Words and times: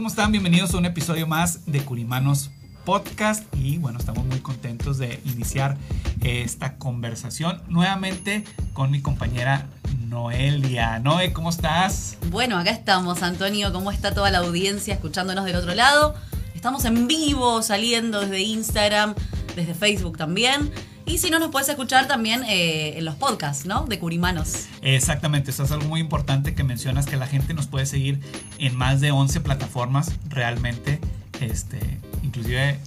¿Cómo 0.00 0.08
están? 0.08 0.32
Bienvenidos 0.32 0.72
a 0.72 0.78
un 0.78 0.86
episodio 0.86 1.26
más 1.26 1.66
de 1.66 1.84
Curimanos 1.84 2.48
Podcast 2.86 3.44
y 3.54 3.76
bueno, 3.76 3.98
estamos 3.98 4.24
muy 4.24 4.38
contentos 4.38 4.96
de 4.96 5.20
iniciar 5.26 5.76
esta 6.22 6.78
conversación 6.78 7.60
nuevamente 7.68 8.44
con 8.72 8.90
mi 8.90 9.02
compañera 9.02 9.66
Noelia. 10.06 11.00
Noé, 11.00 11.34
¿cómo 11.34 11.50
estás? 11.50 12.16
Bueno, 12.30 12.56
acá 12.56 12.70
estamos, 12.70 13.22
Antonio. 13.22 13.74
¿Cómo 13.74 13.92
está 13.92 14.14
toda 14.14 14.30
la 14.30 14.38
audiencia 14.38 14.94
escuchándonos 14.94 15.44
del 15.44 15.56
otro 15.56 15.74
lado? 15.74 16.14
Estamos 16.54 16.86
en 16.86 17.06
vivo, 17.06 17.60
saliendo 17.60 18.22
desde 18.22 18.40
Instagram, 18.40 19.14
desde 19.60 19.74
Facebook 19.74 20.16
también. 20.16 20.70
Y 21.06 21.18
si 21.18 21.30
no, 21.30 21.38
nos 21.38 21.50
puedes 21.50 21.68
escuchar 21.68 22.06
también 22.06 22.44
eh, 22.44 22.98
en 22.98 23.04
los 23.04 23.16
podcasts, 23.16 23.66
¿no? 23.66 23.84
De 23.86 23.98
Curimanos. 23.98 24.66
Exactamente, 24.82 25.50
eso 25.50 25.64
es 25.64 25.72
algo 25.72 25.88
muy 25.88 26.00
importante 26.00 26.54
que 26.54 26.62
mencionas, 26.62 27.06
que 27.06 27.16
la 27.16 27.26
gente 27.26 27.54
nos 27.54 27.66
puede 27.66 27.86
seguir 27.86 28.20
en 28.58 28.76
más 28.76 29.00
de 29.00 29.10
11 29.10 29.40
plataformas 29.40 30.12
realmente. 30.28 31.00
Este, 31.40 31.80
inclusive 32.22 32.78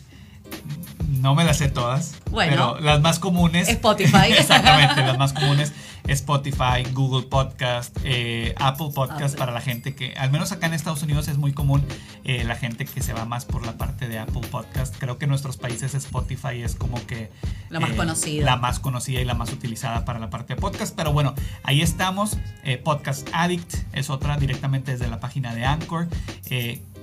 no 1.21 1.35
me 1.35 1.43
las 1.43 1.57
sé 1.57 1.69
todas, 1.69 2.15
bueno, 2.31 2.51
pero 2.51 2.79
las 2.79 3.01
más 3.01 3.19
comunes. 3.19 3.69
Spotify. 3.69 4.31
exactamente, 4.37 5.01
las 5.01 5.17
más 5.17 5.33
comunes. 5.33 5.73
Spotify, 6.07 6.83
Google 6.91 7.27
Podcast, 7.27 7.97
eh, 8.03 8.53
Apple 8.57 8.89
Podcast 8.93 9.37
para 9.37 9.53
la 9.53 9.61
gente 9.61 9.95
que, 9.95 10.13
al 10.15 10.31
menos 10.31 10.51
acá 10.51 10.67
en 10.67 10.73
Estados 10.73 11.01
Unidos 11.01 11.27
es 11.29 11.37
muy 11.37 11.53
común 11.53 11.85
eh, 12.25 12.43
la 12.43 12.55
gente 12.55 12.85
que 12.85 13.01
se 13.01 13.13
va 13.13 13.25
más 13.25 13.45
por 13.45 13.65
la 13.65 13.77
parte 13.77 14.07
de 14.09 14.19
Apple 14.19 14.41
Podcast. 14.51 14.95
Creo 14.97 15.17
que 15.17 15.25
en 15.25 15.29
nuestros 15.29 15.55
países 15.57 15.93
Spotify 15.93 16.61
es 16.61 16.75
como 16.75 17.05
que... 17.07 17.31
La 17.69 17.79
más 17.79 17.91
eh, 17.91 17.95
conocida. 17.95 18.45
La 18.45 18.57
más 18.57 18.79
conocida 18.79 19.21
y 19.21 19.25
la 19.25 19.33
más 19.33 19.53
utilizada 19.53 20.03
para 20.03 20.19
la 20.19 20.29
parte 20.29 20.55
de 20.55 20.61
podcast. 20.61 20.93
Pero 20.95 21.13
bueno, 21.13 21.35
ahí 21.63 21.81
estamos. 21.81 22.37
podcast 22.83 23.27
Addict 23.31 23.73
es 23.93 24.09
otra 24.09 24.35
directamente 24.37 24.91
desde 24.91 25.07
la 25.07 25.19
página 25.19 25.55
de 25.55 25.63
Anchor 25.63 26.09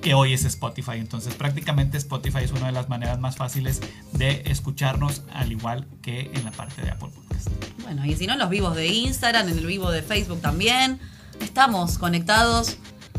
que 0.01 0.15
hoy 0.15 0.33
es 0.33 0.45
Spotify. 0.45 0.97
Entonces 0.97 1.35
prácticamente 1.35 1.99
Spotify 1.99 2.41
es 2.43 2.53
una 2.53 2.67
de 2.67 2.73
las 2.73 2.89
maneras 2.89 3.21
más 3.21 3.37
fáciles 3.37 3.81
de 4.13 4.43
escucharnos, 4.47 5.23
al 5.33 5.53
igual 5.53 5.87
que 6.03 6.31
en 6.35 6.45
la 6.45 6.51
parte 6.51 6.83
de 6.83 6.91
Apple 6.91 7.11
Podcast. 7.15 7.49
Bueno, 7.83 8.05
y 8.05 8.15
si 8.17 8.27
no, 8.27 8.37
los 8.37 8.51
vivos 8.51 8.77
de 8.77 8.87
Instagram, 8.89 9.49
en 9.49 9.59
el 9.59 9.67
vivo 9.67 9.91
de 9.91 10.03
Facebook 10.03 10.41
también. 10.41 10.99
Estamos 11.41 11.99
conectados 11.99 12.77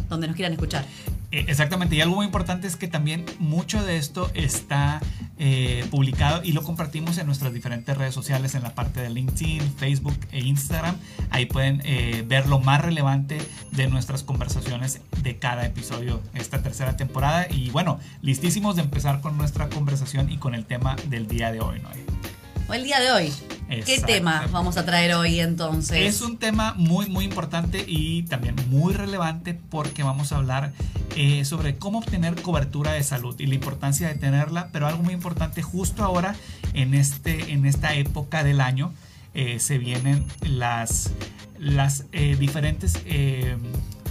donde 0.09 0.27
nos 0.27 0.35
quieran 0.35 0.53
escuchar. 0.53 0.85
Eh, 1.31 1.45
exactamente, 1.47 1.95
y 1.95 2.01
algo 2.01 2.15
muy 2.15 2.25
importante 2.25 2.67
es 2.67 2.75
que 2.75 2.87
también 2.87 3.25
mucho 3.39 3.83
de 3.83 3.97
esto 3.97 4.29
está 4.33 5.01
eh, 5.43 5.87
publicado 5.89 6.43
y 6.43 6.51
lo 6.51 6.61
compartimos 6.61 7.17
en 7.17 7.25
nuestras 7.25 7.51
diferentes 7.51 7.97
redes 7.97 8.13
sociales, 8.13 8.53
en 8.53 8.61
la 8.61 8.75
parte 8.75 9.01
de 9.01 9.09
LinkedIn, 9.09 9.73
Facebook 9.75 10.15
e 10.31 10.41
Instagram. 10.41 10.95
Ahí 11.31 11.47
pueden 11.47 11.81
eh, 11.83 12.23
ver 12.27 12.45
lo 12.45 12.59
más 12.59 12.79
relevante 12.79 13.39
de 13.71 13.87
nuestras 13.87 14.21
conversaciones 14.21 15.01
de 15.23 15.39
cada 15.39 15.65
episodio 15.65 16.21
esta 16.35 16.61
tercera 16.61 16.95
temporada. 16.95 17.47
Y 17.49 17.71
bueno, 17.71 17.99
listísimos 18.21 18.75
de 18.75 18.83
empezar 18.83 19.19
con 19.21 19.35
nuestra 19.35 19.67
conversación 19.69 20.31
y 20.31 20.37
con 20.37 20.53
el 20.53 20.65
tema 20.65 20.95
del 21.07 21.25
día 21.27 21.51
de 21.51 21.59
hoy. 21.59 21.81
O 22.67 22.73
el 22.73 22.83
día 22.83 22.99
de 22.99 23.11
hoy. 23.11 23.33
¿Qué 23.85 23.99
tema 23.99 24.47
vamos 24.51 24.75
a 24.75 24.85
traer 24.85 25.13
hoy 25.13 25.39
entonces? 25.39 25.97
Es 25.97 26.21
un 26.21 26.37
tema 26.37 26.73
muy, 26.73 27.07
muy 27.07 27.23
importante 27.23 27.85
y 27.87 28.23
también 28.23 28.55
muy 28.69 28.93
relevante 28.93 29.53
porque 29.53 30.03
vamos 30.03 30.33
a 30.33 30.37
hablar 30.37 30.73
eh, 31.15 31.45
sobre 31.45 31.77
cómo 31.77 31.99
obtener 31.99 32.41
cobertura 32.41 32.91
de 32.91 33.03
salud 33.03 33.39
y 33.39 33.45
la 33.45 33.55
importancia 33.55 34.09
de 34.09 34.15
tenerla, 34.15 34.69
pero 34.73 34.87
algo 34.87 35.03
muy 35.03 35.13
importante 35.13 35.61
justo 35.61 36.03
ahora 36.03 36.35
en, 36.73 36.93
este, 36.93 37.53
en 37.53 37.65
esta 37.65 37.95
época 37.95 38.43
del 38.43 38.59
año 38.59 38.93
eh, 39.33 39.59
se 39.59 39.77
vienen 39.77 40.25
las, 40.41 41.11
las 41.57 42.05
eh, 42.11 42.35
diferentes 42.37 42.97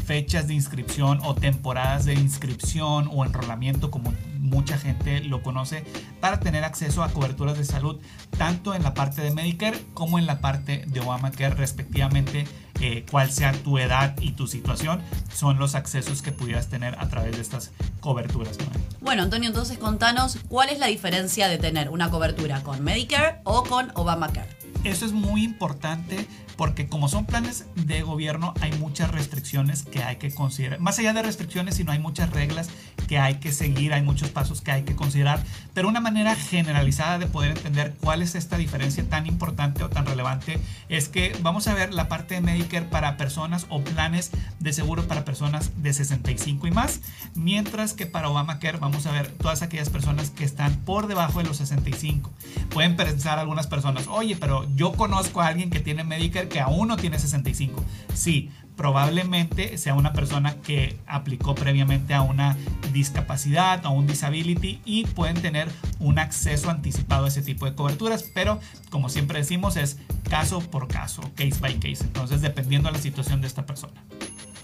fechas 0.06 0.48
de 0.48 0.54
inscripción 0.54 1.20
o 1.22 1.34
temporadas 1.34 2.06
de 2.06 2.14
inscripción 2.14 3.08
o 3.12 3.24
enrolamiento 3.24 3.90
como 3.90 4.12
mucha 4.50 4.76
gente 4.76 5.20
lo 5.20 5.42
conoce 5.42 5.84
para 6.20 6.40
tener 6.40 6.64
acceso 6.64 7.02
a 7.02 7.10
coberturas 7.10 7.56
de 7.56 7.64
salud 7.64 8.00
tanto 8.36 8.74
en 8.74 8.82
la 8.82 8.94
parte 8.94 9.22
de 9.22 9.30
Medicare 9.30 9.80
como 9.94 10.18
en 10.18 10.26
la 10.26 10.40
parte 10.40 10.84
de 10.86 11.00
Obamacare 11.00 11.54
respectivamente 11.54 12.46
eh, 12.80 13.04
cuál 13.10 13.30
sea 13.30 13.52
tu 13.52 13.78
edad 13.78 14.16
y 14.20 14.32
tu 14.32 14.46
situación 14.46 15.02
son 15.32 15.58
los 15.58 15.74
accesos 15.74 16.22
que 16.22 16.32
pudieras 16.32 16.68
tener 16.68 16.98
a 16.98 17.08
través 17.08 17.36
de 17.36 17.42
estas 17.42 17.72
coberturas. 18.00 18.58
Bueno, 19.00 19.22
Antonio, 19.22 19.48
entonces 19.48 19.78
contanos 19.78 20.38
cuál 20.48 20.70
es 20.70 20.78
la 20.78 20.86
diferencia 20.86 21.48
de 21.48 21.58
tener 21.58 21.90
una 21.90 22.10
cobertura 22.10 22.62
con 22.62 22.82
Medicare 22.82 23.40
o 23.44 23.64
con 23.64 23.92
Obamacare. 23.94 24.48
Eso 24.84 25.04
es 25.04 25.12
muy 25.12 25.44
importante 25.44 26.26
porque 26.56 26.88
como 26.88 27.08
son 27.08 27.26
planes 27.26 27.66
de 27.74 28.02
gobierno 28.02 28.54
hay 28.60 28.72
muchas 28.72 29.10
restricciones 29.10 29.82
que 29.82 30.02
hay 30.02 30.16
que 30.16 30.32
considerar. 30.32 30.80
Más 30.80 30.98
allá 30.98 31.12
de 31.12 31.22
restricciones, 31.22 31.76
sino 31.76 31.92
hay 31.92 31.98
muchas 31.98 32.30
reglas 32.30 32.68
que 33.08 33.18
hay 33.18 33.36
que 33.36 33.52
seguir, 33.52 33.92
hay 33.92 34.02
muchos 34.02 34.30
pasos 34.30 34.60
que 34.60 34.70
hay 34.70 34.82
que 34.82 34.94
considerar, 34.94 35.44
pero 35.74 35.88
una 35.88 36.00
manera 36.00 36.34
generalizada 36.34 37.18
de 37.18 37.26
poder 37.26 37.52
entender 37.52 37.96
cuál 38.00 38.22
es 38.22 38.34
esta 38.34 38.56
diferencia 38.56 39.08
tan 39.08 39.26
importante 39.26 39.82
o 39.82 39.88
tan 39.88 40.06
relevante 40.06 40.60
es 40.88 41.08
que 41.08 41.36
vamos 41.42 41.66
a 41.66 41.74
ver 41.74 41.92
la 41.92 42.08
parte 42.08 42.34
de 42.34 42.40
Medicare 42.40 42.86
para 42.86 43.16
personas 43.16 43.66
o 43.68 43.82
planes 43.82 44.30
de 44.58 44.72
seguro 44.72 45.06
para 45.06 45.24
personas 45.24 45.82
de 45.82 45.92
65 45.92 46.66
y 46.66 46.70
más, 46.70 47.00
mientras 47.34 47.94
que 47.94 48.06
para 48.06 48.28
Obamacare 48.28 48.78
vamos 48.78 49.06
a 49.06 49.12
ver 49.12 49.30
todas 49.32 49.62
aquellas 49.62 49.90
personas 49.90 50.30
que 50.30 50.44
están 50.44 50.76
por 50.84 51.06
debajo 51.06 51.40
de 51.40 51.46
los 51.46 51.56
65. 51.56 52.30
Pueden 52.70 52.96
pensar 52.96 53.38
algunas 53.38 53.66
personas, 53.66 54.06
oye, 54.08 54.36
pero 54.36 54.66
yo 54.74 54.92
conozco 54.92 55.40
a 55.40 55.48
alguien 55.48 55.70
que 55.70 55.80
tiene 55.80 56.04
Medicare 56.04 56.48
que 56.50 56.60
aún 56.60 56.88
no 56.88 56.96
tiene 56.96 57.18
65. 57.18 57.82
Sí, 58.12 58.50
probablemente 58.76 59.76
sea 59.76 59.94
una 59.94 60.12
persona 60.12 60.56
que 60.56 60.98
aplicó 61.06 61.54
previamente 61.54 62.14
a 62.14 62.22
una 62.22 62.56
discapacidad, 62.92 63.84
a 63.84 63.90
un 63.90 64.06
disability 64.06 64.80
y 64.84 65.04
pueden 65.04 65.40
tener 65.40 65.68
un 65.98 66.18
acceso 66.18 66.70
anticipado 66.70 67.26
a 67.26 67.28
ese 67.28 67.42
tipo 67.42 67.66
de 67.66 67.74
coberturas, 67.74 68.24
pero 68.34 68.58
como 68.90 69.08
siempre 69.08 69.38
decimos 69.38 69.76
es 69.76 69.98
caso 70.28 70.60
por 70.60 70.88
caso, 70.88 71.22
case 71.34 71.60
by 71.60 71.74
case, 71.74 72.04
entonces 72.04 72.40
dependiendo 72.40 72.88
de 72.88 72.94
la 72.94 73.02
situación 73.02 73.40
de 73.40 73.48
esta 73.48 73.66
persona. 73.66 74.02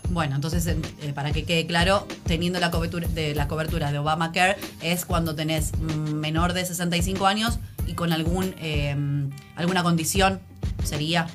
Bueno, 0.09 0.37
entonces, 0.37 0.67
eh, 0.67 1.13
para 1.15 1.33
que 1.33 1.45
quede 1.45 1.67
claro, 1.67 2.07
teniendo 2.25 2.61
la 2.61 2.71
cobertura 2.71 3.09
de 3.09 3.35
la 3.35 3.49
cobertura 3.49 3.93
de 3.93 3.99
Obamacare 3.99 4.57
es 4.81 5.05
cuando 5.05 5.35
tenés 5.35 5.77
menor 5.79 6.53
de 6.53 6.65
65 6.65 7.27
años 7.27 7.59
y 7.87 7.95
con 7.95 8.13
algún 8.13 8.55
eh, 8.59 8.97
alguna 9.57 9.83
condición 9.83 10.41
sería 10.85 11.27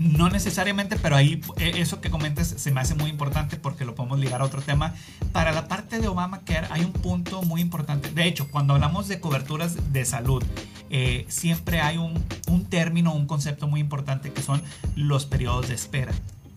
no 0.00 0.30
necesariamente, 0.30 0.96
pero 0.96 1.14
ahí 1.14 1.42
eh, 1.58 1.72
eso 1.76 2.00
que 2.00 2.08
comentes 2.08 2.48
se 2.48 2.70
me 2.70 2.80
hace 2.80 2.94
muy 2.94 3.10
importante 3.10 3.58
porque 3.58 3.84
lo 3.84 3.94
podemos 3.94 4.18
ligar 4.18 4.40
a 4.40 4.44
otro 4.44 4.62
tema. 4.62 4.94
Para 5.30 5.52
la 5.52 5.68
parte 5.68 6.00
de 6.00 6.08
Obamacare 6.08 6.66
hay 6.70 6.84
un 6.84 6.92
punto 6.94 7.42
muy 7.42 7.60
importante. 7.60 8.08
De 8.10 8.26
hecho, 8.26 8.48
cuando 8.50 8.72
hablamos 8.72 9.08
de 9.08 9.20
coberturas 9.20 9.92
de 9.92 10.06
salud, 10.06 10.42
eh, 10.88 11.26
siempre 11.28 11.82
hay 11.82 11.98
un, 11.98 12.24
un 12.48 12.64
término, 12.64 13.12
un 13.12 13.26
concepto 13.26 13.68
muy 13.68 13.78
importante 13.78 14.32
que 14.32 14.40
son 14.40 14.62
los 14.96 15.26
periodos 15.26 15.68
de 15.68 15.74
espera. 15.74 16.12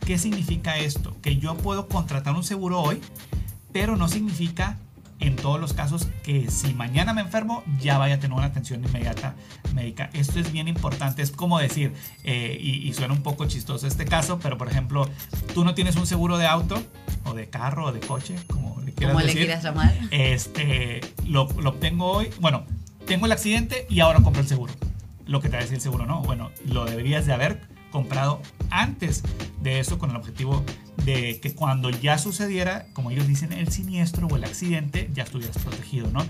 ¿Qué 0.05 0.17
significa 0.17 0.77
esto? 0.77 1.13
Que 1.21 1.35
yo 1.35 1.57
puedo 1.57 1.89
contratar 1.89 2.35
un 2.35 2.45
seguro 2.45 2.79
hoy, 2.79 3.01
pero 3.73 3.97
no 3.97 4.07
significa 4.07 4.77
en 5.23 5.37
todos 5.37 5.59
los 5.59 5.73
casos 5.73 6.09
que 6.21 6.51
si 6.51 6.73
mañana 6.73 7.13
me 7.13 7.21
enfermo 7.21 7.63
ya 7.79 7.97
vaya 7.97 8.15
a 8.15 8.19
tener 8.19 8.35
una 8.37 8.47
atención 8.47 8.83
inmediata 8.83 9.35
médica. 9.73 10.09
Esto 10.13 10.39
es 10.39 10.51
bien 10.51 10.67
importante, 10.67 11.21
es 11.21 11.31
como 11.31 11.59
decir, 11.59 11.93
eh, 12.25 12.57
y, 12.59 12.91
suena 12.93 13.13
un 13.13 13.23
poco 13.23 13.45
chistoso 13.45 13.87
este 13.87 14.05
caso, 14.05 14.39
pero 14.39 14.57
por 14.57 14.67
ejemplo, 14.67 15.09
tú 15.53 15.63
no 15.63 15.73
tienes 15.73 15.95
un 15.95 16.05
seguro 16.05 16.37
de 16.37 16.45
auto 16.45 16.83
o 17.23 17.33
de 17.33 17.49
carro 17.49 17.85
o 17.85 17.91
de 17.93 18.01
coche, 18.01 18.35
como 18.47 18.81
le 18.81 18.91
quieras 18.91 19.13
como 19.13 19.25
decir. 19.25 19.41
le 19.41 19.45
quieras 19.45 19.63
llamar. 19.63 19.93
Este, 20.11 20.99
lo, 21.25 21.47
lo 21.53 21.69
obtengo 21.69 22.11
hoy, 22.11 22.29
bueno, 22.41 22.65
tengo 23.07 23.25
el 23.25 23.31
accidente 23.31 23.87
y 23.89 24.01
ahora 24.01 24.19
compro 24.19 24.41
el 24.41 24.47
seguro. 24.47 24.73
lo 25.25 25.39
que 25.39 25.47
te 25.47 25.53
va 25.53 25.59
a 25.59 25.61
decir 25.61 25.75
el 25.75 25.81
seguro, 25.81 26.05
no, 26.05 26.21
bueno, 26.21 26.51
lo 26.65 26.83
deberías 26.83 27.25
de 27.25 27.33
haber 27.33 27.61
comprado 27.91 28.41
antes 28.73 29.23
de 29.61 29.79
eso 29.79 29.99
con 29.99 30.09
el 30.09 30.15
objetivo 30.15 30.63
de 31.05 31.39
que 31.39 31.53
cuando 31.53 31.89
ya 31.91 32.17
sucediera, 32.17 32.87
como 32.93 33.11
ellos 33.11 33.27
dicen, 33.27 33.53
el 33.53 33.71
siniestro 33.71 34.27
o 34.27 34.35
el 34.35 34.43
accidente, 34.43 35.09
ya 35.13 35.23
estuvieras 35.23 35.57
protegido, 35.59 36.09
¿no? 36.11 36.25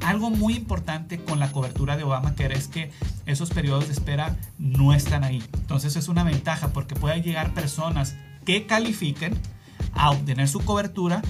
Algo 0.00 0.30
muy 0.30 0.54
importante 0.54 1.18
con 1.18 1.38
la 1.38 1.52
cobertura 1.52 1.96
de 1.96 2.04
Obamacare 2.04 2.56
es 2.56 2.68
que 2.68 2.90
esos 3.26 3.50
periodos 3.50 3.86
de 3.86 3.92
espera 3.92 4.36
no 4.58 4.94
están 4.94 5.22
ahí. 5.22 5.42
Entonces 5.54 5.96
es 5.96 6.08
una 6.08 6.24
ventaja 6.24 6.72
porque 6.72 6.94
pueden 6.94 7.22
llegar 7.22 7.52
personas 7.54 8.16
que 8.44 8.66
califiquen 8.66 9.38
a 9.92 10.10
obtener 10.10 10.48
su 10.48 10.60
cobertura 10.60 11.22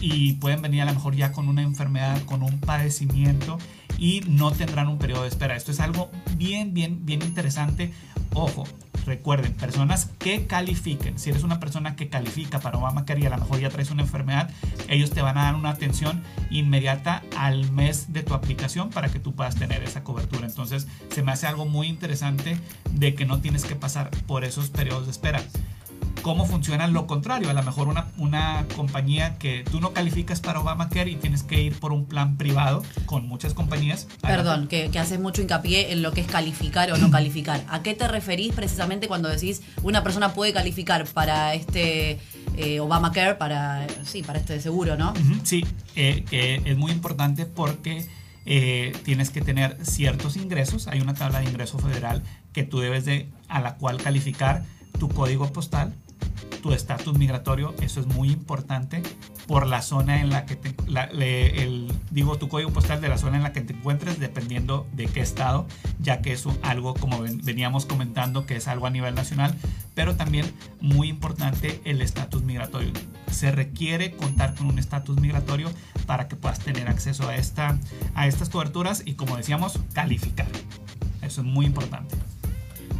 y 0.00 0.34
pueden 0.34 0.62
venir 0.62 0.82
a 0.82 0.86
lo 0.86 0.94
mejor 0.94 1.14
ya 1.14 1.32
con 1.32 1.48
una 1.48 1.62
enfermedad, 1.62 2.22
con 2.24 2.42
un 2.42 2.58
padecimiento 2.60 3.58
y 4.00 4.22
no 4.26 4.50
tendrán 4.50 4.88
un 4.88 4.98
periodo 4.98 5.22
de 5.22 5.28
espera. 5.28 5.54
Esto 5.54 5.70
es 5.70 5.78
algo 5.78 6.10
bien, 6.36 6.74
bien, 6.74 7.04
bien 7.04 7.22
interesante. 7.22 7.92
Ojo, 8.32 8.64
recuerden, 9.04 9.52
personas 9.52 10.08
que 10.18 10.46
califiquen, 10.46 11.18
si 11.18 11.30
eres 11.30 11.42
una 11.42 11.60
persona 11.60 11.96
que 11.96 12.08
califica 12.08 12.60
para 12.60 12.78
Obamacare 12.78 13.20
y 13.20 13.26
a 13.26 13.30
lo 13.30 13.36
mejor 13.36 13.60
ya 13.60 13.68
traes 13.68 13.90
una 13.90 14.02
enfermedad, 14.02 14.50
ellos 14.88 15.10
te 15.10 15.20
van 15.20 15.36
a 15.36 15.44
dar 15.44 15.54
una 15.54 15.70
atención 15.70 16.22
inmediata 16.50 17.22
al 17.36 17.70
mes 17.72 18.12
de 18.12 18.22
tu 18.22 18.32
aplicación 18.32 18.88
para 18.88 19.10
que 19.10 19.20
tú 19.20 19.34
puedas 19.34 19.56
tener 19.56 19.82
esa 19.82 20.02
cobertura. 20.02 20.46
Entonces, 20.46 20.88
se 21.10 21.22
me 21.22 21.32
hace 21.32 21.46
algo 21.46 21.66
muy 21.66 21.86
interesante 21.86 22.58
de 22.92 23.14
que 23.14 23.26
no 23.26 23.40
tienes 23.40 23.64
que 23.64 23.76
pasar 23.76 24.10
por 24.26 24.44
esos 24.44 24.70
periodos 24.70 25.04
de 25.04 25.12
espera 25.12 25.42
cómo 26.22 26.46
funciona 26.46 26.86
lo 26.88 27.06
contrario. 27.06 27.50
A 27.50 27.52
lo 27.52 27.62
mejor 27.62 27.88
una, 27.88 28.06
una 28.18 28.66
compañía 28.76 29.38
que 29.38 29.64
tú 29.70 29.80
no 29.80 29.92
calificas 29.92 30.40
para 30.40 30.60
Obamacare 30.60 31.10
y 31.10 31.16
tienes 31.16 31.42
que 31.42 31.60
ir 31.60 31.78
por 31.78 31.92
un 31.92 32.06
plan 32.06 32.36
privado 32.36 32.82
con 33.06 33.26
muchas 33.26 33.54
compañías. 33.54 34.06
Perdón, 34.20 34.68
que, 34.68 34.90
que 34.90 34.98
haces 34.98 35.20
mucho 35.20 35.42
hincapié 35.42 35.92
en 35.92 36.02
lo 36.02 36.12
que 36.12 36.20
es 36.20 36.26
calificar 36.26 36.92
o 36.92 36.98
no 36.98 37.10
calificar. 37.10 37.64
¿A 37.68 37.82
qué 37.82 37.94
te 37.94 38.08
referís 38.08 38.54
precisamente 38.54 39.08
cuando 39.08 39.28
decís 39.28 39.62
una 39.82 40.02
persona 40.02 40.32
puede 40.32 40.52
calificar 40.52 41.06
para 41.06 41.54
este 41.54 42.18
eh, 42.56 42.80
Obamacare, 42.80 43.36
para, 43.36 43.86
sí, 44.04 44.22
para 44.22 44.38
este 44.38 44.60
seguro, 44.60 44.96
¿no? 44.96 45.14
Sí, 45.44 45.64
eh, 45.96 46.24
que 46.28 46.62
es 46.64 46.76
muy 46.76 46.92
importante 46.92 47.46
porque... 47.46 48.06
Eh, 48.46 48.94
tienes 49.04 49.28
que 49.28 49.42
tener 49.42 49.76
ciertos 49.84 50.36
ingresos. 50.36 50.88
Hay 50.88 51.02
una 51.02 51.12
tabla 51.12 51.40
de 51.40 51.44
ingreso 51.44 51.78
federal 51.78 52.22
que 52.54 52.64
tú 52.64 52.80
debes 52.80 53.04
de, 53.04 53.28
a 53.48 53.60
la 53.60 53.76
cual 53.76 53.98
calificar 53.98 54.64
tu 54.98 55.08
código 55.08 55.52
postal, 55.52 55.94
tu 56.60 56.72
estatus 56.72 57.16
migratorio, 57.18 57.74
eso 57.80 58.00
es 58.00 58.06
muy 58.06 58.30
importante 58.30 59.02
por 59.46 59.66
la 59.66 59.82
zona 59.82 60.20
en 60.20 60.30
la 60.30 60.46
que 60.46 60.56
te, 60.56 60.74
el, 61.62 61.92
digo 62.10 62.38
tu 62.38 62.48
código 62.48 62.70
postal 62.70 63.00
de 63.00 63.08
la 63.08 63.18
zona 63.18 63.36
en 63.36 63.42
la 63.42 63.52
que 63.52 63.60
te 63.60 63.72
encuentres 63.72 64.18
dependiendo 64.18 64.86
de 64.92 65.06
qué 65.06 65.20
estado, 65.20 65.66
ya 65.98 66.20
que 66.22 66.32
es 66.32 66.44
algo 66.62 66.94
como 66.94 67.20
veníamos 67.42 67.86
comentando 67.86 68.46
que 68.46 68.56
es 68.56 68.68
algo 68.68 68.86
a 68.86 68.90
nivel 68.90 69.14
nacional, 69.14 69.54
pero 69.94 70.16
también 70.16 70.52
muy 70.80 71.08
importante 71.08 71.80
el 71.84 72.00
estatus 72.00 72.42
migratorio. 72.42 72.92
Se 73.30 73.50
requiere 73.50 74.12
contar 74.12 74.54
con 74.54 74.66
un 74.66 74.78
estatus 74.78 75.20
migratorio 75.20 75.70
para 76.06 76.28
que 76.28 76.36
puedas 76.36 76.60
tener 76.60 76.88
acceso 76.88 77.28
a, 77.28 77.36
esta, 77.36 77.78
a 78.14 78.26
estas 78.26 78.50
coberturas 78.50 79.02
y 79.04 79.14
como 79.14 79.36
decíamos, 79.36 79.78
calificar. 79.92 80.48
Eso 81.22 81.42
es 81.42 81.46
muy 81.46 81.66
importante. 81.66 82.16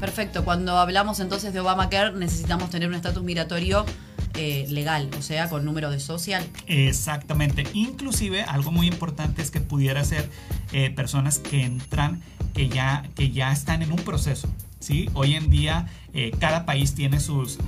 Perfecto. 0.00 0.44
Cuando 0.44 0.78
hablamos 0.78 1.20
entonces 1.20 1.52
de 1.52 1.60
Obamacare, 1.60 2.12
necesitamos 2.12 2.70
tener 2.70 2.88
un 2.88 2.94
estatus 2.94 3.22
migratorio 3.22 3.84
eh, 4.34 4.64
legal, 4.70 5.10
o 5.18 5.22
sea, 5.22 5.50
con 5.50 5.64
número 5.66 5.90
de 5.90 6.00
social. 6.00 6.42
Exactamente. 6.66 7.64
Inclusive, 7.74 8.42
algo 8.44 8.70
muy 8.70 8.86
importante 8.86 9.42
es 9.42 9.50
que 9.50 9.60
pudiera 9.60 10.02
ser 10.04 10.30
eh, 10.72 10.88
personas 10.90 11.38
que 11.38 11.64
entran, 11.64 12.22
que 12.54 12.70
ya, 12.70 13.04
que 13.14 13.30
ya 13.30 13.52
están 13.52 13.82
en 13.82 13.92
un 13.92 13.98
proceso. 13.98 14.48
¿sí? 14.78 15.10
Hoy 15.12 15.34
en 15.34 15.50
día, 15.50 15.88
eh, 16.14 16.32
cada 16.40 16.64
país 16.64 16.94
tiene 16.94 17.20
sus 17.20 17.58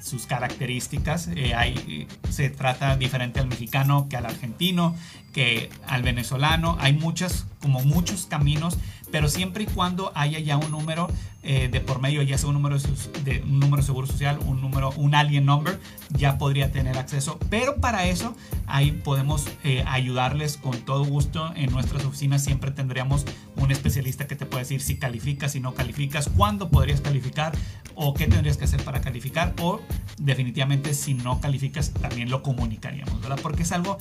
sus 0.00 0.26
características. 0.26 1.28
hay, 1.56 2.06
se 2.30 2.50
trata 2.50 2.96
diferente 2.96 3.40
al 3.40 3.48
mexicano 3.48 4.06
que 4.08 4.16
al 4.16 4.26
argentino, 4.26 4.94
que 5.32 5.70
al 5.86 6.02
venezolano. 6.02 6.76
Hay 6.80 6.92
muchas, 6.92 7.46
como 7.60 7.80
muchos 7.80 8.26
caminos 8.26 8.78
pero 9.10 9.28
siempre 9.28 9.64
y 9.64 9.66
cuando 9.66 10.12
haya 10.14 10.38
ya 10.38 10.56
un 10.56 10.70
número 10.70 11.08
eh, 11.44 11.68
de 11.70 11.80
por 11.80 12.00
medio, 12.00 12.20
ya 12.22 12.36
sea 12.36 12.48
un 12.48 12.54
número 12.56 12.76
de, 13.24 13.42
un 13.42 13.60
número 13.60 13.76
de 13.76 13.86
seguro 13.86 14.08
social, 14.08 14.40
un 14.44 14.60
número, 14.60 14.90
un 14.96 15.14
alien 15.14 15.46
number, 15.46 15.78
ya 16.10 16.36
podría 16.36 16.72
tener 16.72 16.98
acceso. 16.98 17.38
Pero 17.48 17.76
para 17.76 18.06
eso 18.06 18.36
ahí 18.66 18.90
podemos 18.90 19.46
eh, 19.62 19.84
ayudarles 19.86 20.56
con 20.56 20.76
todo 20.78 21.04
gusto. 21.04 21.52
En 21.54 21.70
nuestras 21.70 22.04
oficinas 22.04 22.42
siempre 22.42 22.72
tendríamos 22.72 23.24
un 23.56 23.70
especialista 23.70 24.26
que 24.26 24.34
te 24.34 24.46
puede 24.46 24.64
decir 24.64 24.80
si 24.80 24.96
calificas, 24.96 25.52
si 25.52 25.60
no 25.60 25.74
calificas, 25.74 26.28
cuándo 26.36 26.70
podrías 26.70 27.00
calificar 27.00 27.52
o 27.94 28.14
qué 28.14 28.26
tendrías 28.26 28.56
que 28.56 28.64
hacer 28.64 28.82
para 28.82 29.00
calificar 29.00 29.54
o 29.60 29.80
definitivamente 30.18 30.92
si 30.92 31.14
no 31.14 31.40
calificas 31.40 31.92
también 31.92 32.30
lo 32.30 32.42
comunicaríamos, 32.42 33.20
¿verdad? 33.20 33.38
Porque 33.40 33.62
es 33.62 33.70
algo 33.70 33.96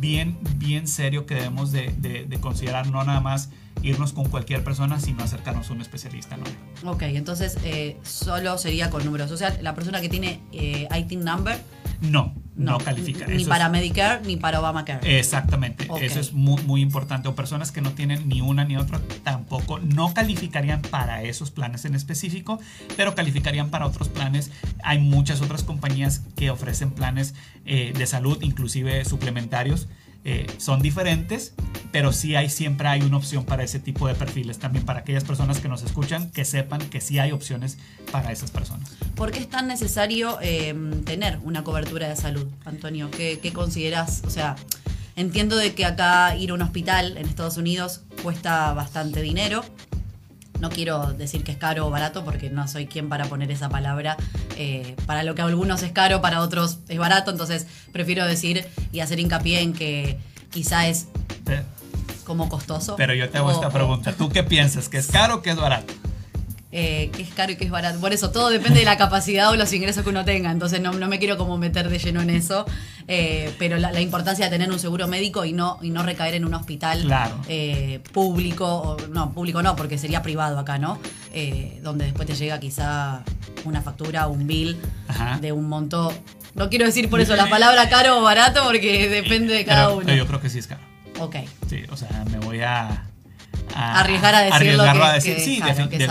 bien, 0.00 0.38
bien 0.56 0.88
serio 0.88 1.26
que 1.26 1.34
debemos 1.34 1.70
de, 1.70 1.90
de 1.90 2.40
considerar, 2.40 2.90
no 2.90 3.04
nada 3.04 3.20
más 3.20 3.50
irnos 3.82 4.12
con 4.12 4.28
cualquier 4.28 4.64
persona, 4.64 5.00
sino 5.00 5.22
acercarnos 5.22 5.70
a 5.70 5.72
un 5.72 5.80
especialista. 5.80 6.36
¿no? 6.36 6.44
Ok, 6.84 7.02
entonces 7.02 7.58
eh, 7.64 7.96
solo 8.02 8.58
sería 8.58 8.90
con 8.90 9.04
número 9.04 9.26
social. 9.28 9.58
La 9.62 9.74
persona 9.74 10.00
que 10.00 10.08
tiene 10.08 10.40
eh, 10.52 10.88
ITIN 10.96 11.24
number. 11.24 11.58
No, 12.00 12.34
no, 12.54 12.78
califica. 12.78 13.26
Ni 13.26 13.44
para 13.44 13.68
Medicare 13.68 14.24
ni 14.24 14.36
para 14.36 14.60
Obamacare. 14.60 15.18
Exactamente, 15.18 15.88
eso 16.00 16.20
es 16.20 16.32
muy, 16.32 16.62
muy 16.62 16.80
importante. 16.80 17.28
O 17.28 17.34
personas 17.34 17.72
que 17.72 17.80
no 17.80 17.92
tienen 17.92 18.28
ni 18.28 18.40
una 18.40 18.64
ni 18.64 18.76
otra 18.76 19.00
tampoco 19.24 19.78
no 19.78 20.14
calificarían 20.14 20.82
para 20.82 21.22
esos 21.22 21.50
planes 21.50 21.84
en 21.84 21.94
específico, 21.94 22.60
pero 22.96 23.14
calificarían 23.14 23.70
para 23.70 23.86
otros 23.86 24.08
planes. 24.08 24.50
Hay 24.84 24.98
muchas 24.98 25.40
otras 25.40 25.64
compañías 25.64 26.22
que 26.36 26.50
ofrecen 26.50 26.92
planes 26.92 27.34
eh, 27.64 27.92
de 27.96 28.06
salud, 28.06 28.38
inclusive 28.42 29.04
suplementarios 29.04 29.88
eh, 30.24 30.46
son 30.58 30.82
diferentes, 30.82 31.54
pero 31.92 32.12
sí 32.12 32.36
hay 32.36 32.50
siempre 32.50 32.88
hay 32.88 33.02
una 33.02 33.16
opción 33.16 33.44
para 33.44 33.62
ese 33.62 33.78
tipo 33.78 34.08
de 34.08 34.14
perfiles 34.14 34.58
también 34.58 34.84
para 34.84 35.00
aquellas 35.00 35.24
personas 35.24 35.60
que 35.60 35.68
nos 35.68 35.82
escuchan 35.82 36.30
que 36.30 36.44
sepan 36.44 36.80
que 36.80 37.00
sí 37.00 37.18
hay 37.18 37.32
opciones 37.32 37.78
para 38.10 38.32
esas 38.32 38.50
personas. 38.50 38.90
¿Por 39.14 39.30
qué 39.30 39.38
es 39.38 39.48
tan 39.48 39.68
necesario 39.68 40.38
em, 40.40 41.04
tener 41.04 41.38
una 41.44 41.64
cobertura 41.64 42.08
de 42.08 42.16
salud, 42.16 42.46
Antonio? 42.64 43.10
¿Qué, 43.10 43.38
¿Qué, 43.40 43.52
consideras? 43.52 44.22
O 44.26 44.30
sea, 44.30 44.56
entiendo 45.16 45.56
de 45.56 45.74
que 45.74 45.84
acá 45.84 46.36
ir 46.36 46.50
a 46.50 46.54
un 46.54 46.62
hospital 46.62 47.16
en 47.16 47.26
Estados 47.26 47.56
Unidos 47.56 48.02
cuesta 48.22 48.72
bastante 48.72 49.22
dinero. 49.22 49.64
No 50.60 50.70
quiero 50.70 51.12
decir 51.12 51.44
que 51.44 51.52
es 51.52 51.58
caro 51.58 51.86
o 51.86 51.90
barato 51.90 52.24
porque 52.24 52.50
no 52.50 52.66
soy 52.66 52.86
quien 52.86 53.08
para 53.08 53.26
poner 53.26 53.50
esa 53.50 53.68
palabra. 53.68 54.16
Eh, 54.60 54.96
para 55.06 55.22
lo 55.22 55.34
que 55.34 55.42
a 55.42 55.44
algunos 55.44 55.82
es 55.82 55.92
caro, 55.92 56.20
para 56.20 56.40
otros 56.40 56.78
es 56.88 56.98
barato. 56.98 57.30
Entonces 57.30 57.66
prefiero 57.92 58.26
decir 58.26 58.66
y 58.92 59.00
hacer 59.00 59.20
hincapié 59.20 59.60
en 59.60 59.72
que 59.72 60.18
quizá 60.50 60.88
es 60.88 61.06
como 62.24 62.48
costoso. 62.48 62.96
Pero 62.96 63.14
yo 63.14 63.30
te 63.30 63.38
hago 63.38 63.52
esta 63.52 63.70
pregunta. 63.70 64.12
¿Tú 64.12 64.28
qué 64.28 64.42
piensas? 64.42 64.88
¿Que 64.88 64.98
es 64.98 65.06
caro 65.06 65.36
o 65.36 65.42
que 65.42 65.50
es 65.50 65.56
barato? 65.56 65.94
eh, 66.70 67.10
qué 67.16 67.22
es 67.22 67.30
caro 67.30 67.52
y 67.52 67.56
qué 67.56 67.64
es 67.64 67.70
barato. 67.70 67.98
Por 68.00 68.12
eso, 68.12 68.30
todo 68.30 68.50
depende 68.50 68.80
de 68.80 68.84
la 68.84 68.98
capacidad 68.98 69.50
o 69.50 69.56
los 69.56 69.72
ingresos 69.72 70.04
que 70.04 70.10
uno 70.10 70.24
tenga. 70.24 70.50
Entonces, 70.50 70.80
no, 70.80 70.92
no 70.92 71.08
me 71.08 71.18
quiero 71.18 71.38
como 71.38 71.56
meter 71.56 71.88
de 71.88 71.98
lleno 71.98 72.20
en 72.20 72.30
eso. 72.30 72.66
Eh, 73.06 73.54
pero 73.58 73.78
la, 73.78 74.00
importancia 74.00 74.44
de 74.44 74.50
tener 74.50 74.70
un 74.70 74.78
seguro 74.78 75.08
médico 75.08 75.44
y 75.44 75.52
no, 75.52 75.78
y 75.80 75.90
no 75.90 76.02
recaer 76.02 76.34
en 76.34 76.44
un 76.44 76.54
hospital 76.54 77.10
eh, 77.48 78.00
público, 78.12 78.66
o, 78.66 78.96
no, 79.08 79.32
público 79.32 79.62
no, 79.62 79.76
porque 79.76 79.96
sería 79.96 80.22
privado 80.22 80.58
acá, 80.58 80.78
¿no? 80.78 80.98
Eh, 81.32 81.80
donde 81.82 82.06
después 82.06 82.26
te 82.26 82.34
llega 82.34 82.58
quizá 82.58 83.22
una 83.64 83.82
factura 83.82 84.28
un 84.28 84.46
bill 84.46 84.76
de 85.40 85.52
un 85.52 85.68
monto. 85.68 86.12
No 86.54 86.70
quiero 86.70 86.86
decir 86.86 87.08
por 87.10 87.20
eso 87.20 87.36
la 87.36 87.48
palabra 87.48 87.88
caro 87.88 88.18
o 88.18 88.22
barato, 88.22 88.64
porque 88.64 89.08
depende 89.08 89.54
de 89.54 89.64
cada 89.64 89.90
uno. 89.90 90.02
Pero 90.04 90.16
yo 90.16 90.26
creo 90.26 90.40
que 90.40 90.50
sí 90.50 90.58
es 90.58 90.66
caro. 90.66 90.80
Ok. 91.20 91.36
Sí, 91.68 91.82
o 91.90 91.96
sea, 91.96 92.24
me 92.30 92.38
voy 92.38 92.60
a 92.60 93.04
arriesgar 93.74 94.34
a 94.34 94.40
decir 94.40 94.74
lo 94.74 94.82
que, 94.84 94.88
a 94.88 95.12
decir. 95.12 95.38
sí, 95.38 95.60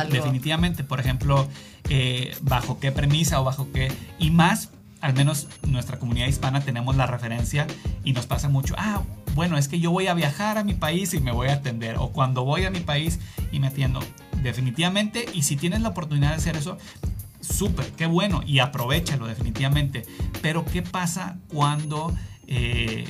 definitivamente. 0.09 0.83
Por 0.83 0.99
ejemplo, 0.99 1.47
eh, 1.89 2.35
bajo 2.41 2.79
qué 2.79 2.91
premisa 2.91 3.41
o 3.41 3.43
bajo 3.43 3.71
qué. 3.73 3.91
Y 4.19 4.31
más, 4.31 4.69
al 5.07 5.13
menos 5.13 5.47
nuestra 5.65 5.99
comunidad 5.99 6.27
hispana 6.27 6.59
tenemos 6.59 6.97
la 6.97 7.07
referencia 7.07 7.65
y 8.03 8.11
nos 8.11 8.25
pasa 8.25 8.49
mucho. 8.49 8.75
Ah, 8.77 9.03
bueno, 9.35 9.57
es 9.57 9.69
que 9.69 9.79
yo 9.79 9.89
voy 9.89 10.07
a 10.07 10.13
viajar 10.13 10.57
a 10.57 10.65
mi 10.65 10.73
país 10.73 11.13
y 11.13 11.21
me 11.21 11.31
voy 11.31 11.47
a 11.47 11.53
atender. 11.53 11.95
O 11.97 12.11
cuando 12.11 12.43
voy 12.43 12.65
a 12.65 12.71
mi 12.71 12.81
país 12.81 13.17
y 13.53 13.61
me 13.61 13.67
atiendo. 13.67 14.01
Definitivamente. 14.43 15.25
Y 15.33 15.43
si 15.43 15.55
tienes 15.55 15.79
la 15.79 15.89
oportunidad 15.89 16.31
de 16.31 16.35
hacer 16.35 16.57
eso, 16.57 16.77
súper, 17.39 17.85
qué 17.93 18.05
bueno. 18.05 18.41
Y 18.45 18.59
aprovechalo, 18.59 19.27
definitivamente. 19.27 20.05
Pero, 20.41 20.65
¿qué 20.65 20.81
pasa 20.81 21.37
cuando. 21.47 22.13
Eh, 22.47 23.07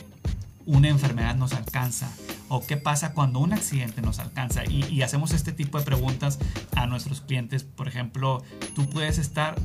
una 0.68 0.90
enfermedad 0.90 1.34
nos 1.36 1.54
alcanza 1.54 2.12
o 2.50 2.66
qué 2.66 2.78
pasa 2.78 3.14
cuando 3.14 3.40
un 3.40 3.54
accidente 3.54 4.02
nos 4.02 4.20
alcanza 4.20 4.64
y, 4.66 5.02
hacemos 5.02 5.32
este 5.32 5.54
tipo 5.54 5.80
de 5.80 5.86
preguntas 5.86 6.40
a 6.76 6.86
nuestros 6.86 7.22
clientes. 7.22 7.64
Por 7.64 7.88
ejemplo, 7.88 8.44
tú 8.76 8.88
puedes 8.90 9.18
estar, 9.18 9.56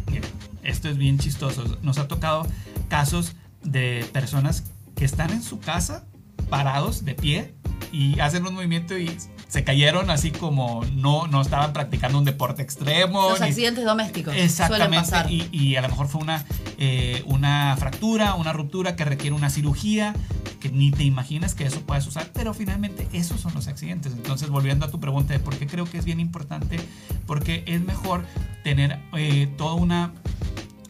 esto 0.62 0.88
es 0.88 0.96
bien 0.96 1.18
chistoso, 1.18 1.78
nos 1.82 1.98
ha 1.98 2.08
tocado 2.08 2.46
casos 2.88 3.34
de 3.62 4.08
personas 4.12 4.64
que 4.96 5.04
están 5.04 5.30
en 5.30 5.42
su 5.42 5.60
casa 5.60 6.04
parados 6.48 7.04
de 7.04 7.14
pie 7.14 7.54
y 7.92 8.20
hacen 8.20 8.46
un 8.46 8.54
movimiento 8.54 8.96
y 8.96 9.16
se 9.48 9.64
cayeron 9.64 10.10
así 10.10 10.30
como 10.30 10.84
no, 10.94 11.26
no 11.26 11.42
estaban 11.42 11.72
practicando 11.72 12.18
un 12.18 12.24
deporte 12.24 12.62
extremo. 12.62 13.30
Los 13.30 13.40
accidentes 13.42 13.84
domésticos. 13.84 14.34
Exactamente. 14.34 15.30
Y, 15.30 15.48
y, 15.52 15.76
a 15.76 15.82
lo 15.82 15.88
mejor 15.88 16.08
fue 16.08 16.22
una, 16.22 16.44
eh, 16.78 17.22
una 17.26 17.76
fractura, 17.78 18.34
una 18.34 18.52
ruptura 18.54 18.96
que 18.96 19.04
requiere 19.04 19.36
una 19.36 19.50
cirugía 19.50 20.14
que 20.58 20.70
ni 20.70 20.90
te 20.90 21.02
imaginas 21.02 21.54
que 21.54 21.64
eso 21.64 21.80
puedas 21.80 22.06
usar, 22.06 22.30
pero 22.32 22.54
finalmente 22.54 23.08
esos 23.12 23.40
son 23.40 23.52
los 23.52 23.66
accidentes. 23.66 24.12
Entonces, 24.12 24.48
volviendo 24.48 24.86
a 24.86 24.90
tu 24.90 25.00
pregunta 25.00 25.34
de 25.34 25.40
por 25.40 25.56
qué 25.56 25.66
creo 25.66 25.84
que 25.84 25.98
es 25.98 26.04
bien 26.04 26.20
importante, 26.20 26.78
porque 27.26 27.64
es 27.66 27.80
mejor 27.80 28.24
tener 28.62 29.00
eh, 29.14 29.52
toda 29.58 29.74
una 29.74 30.12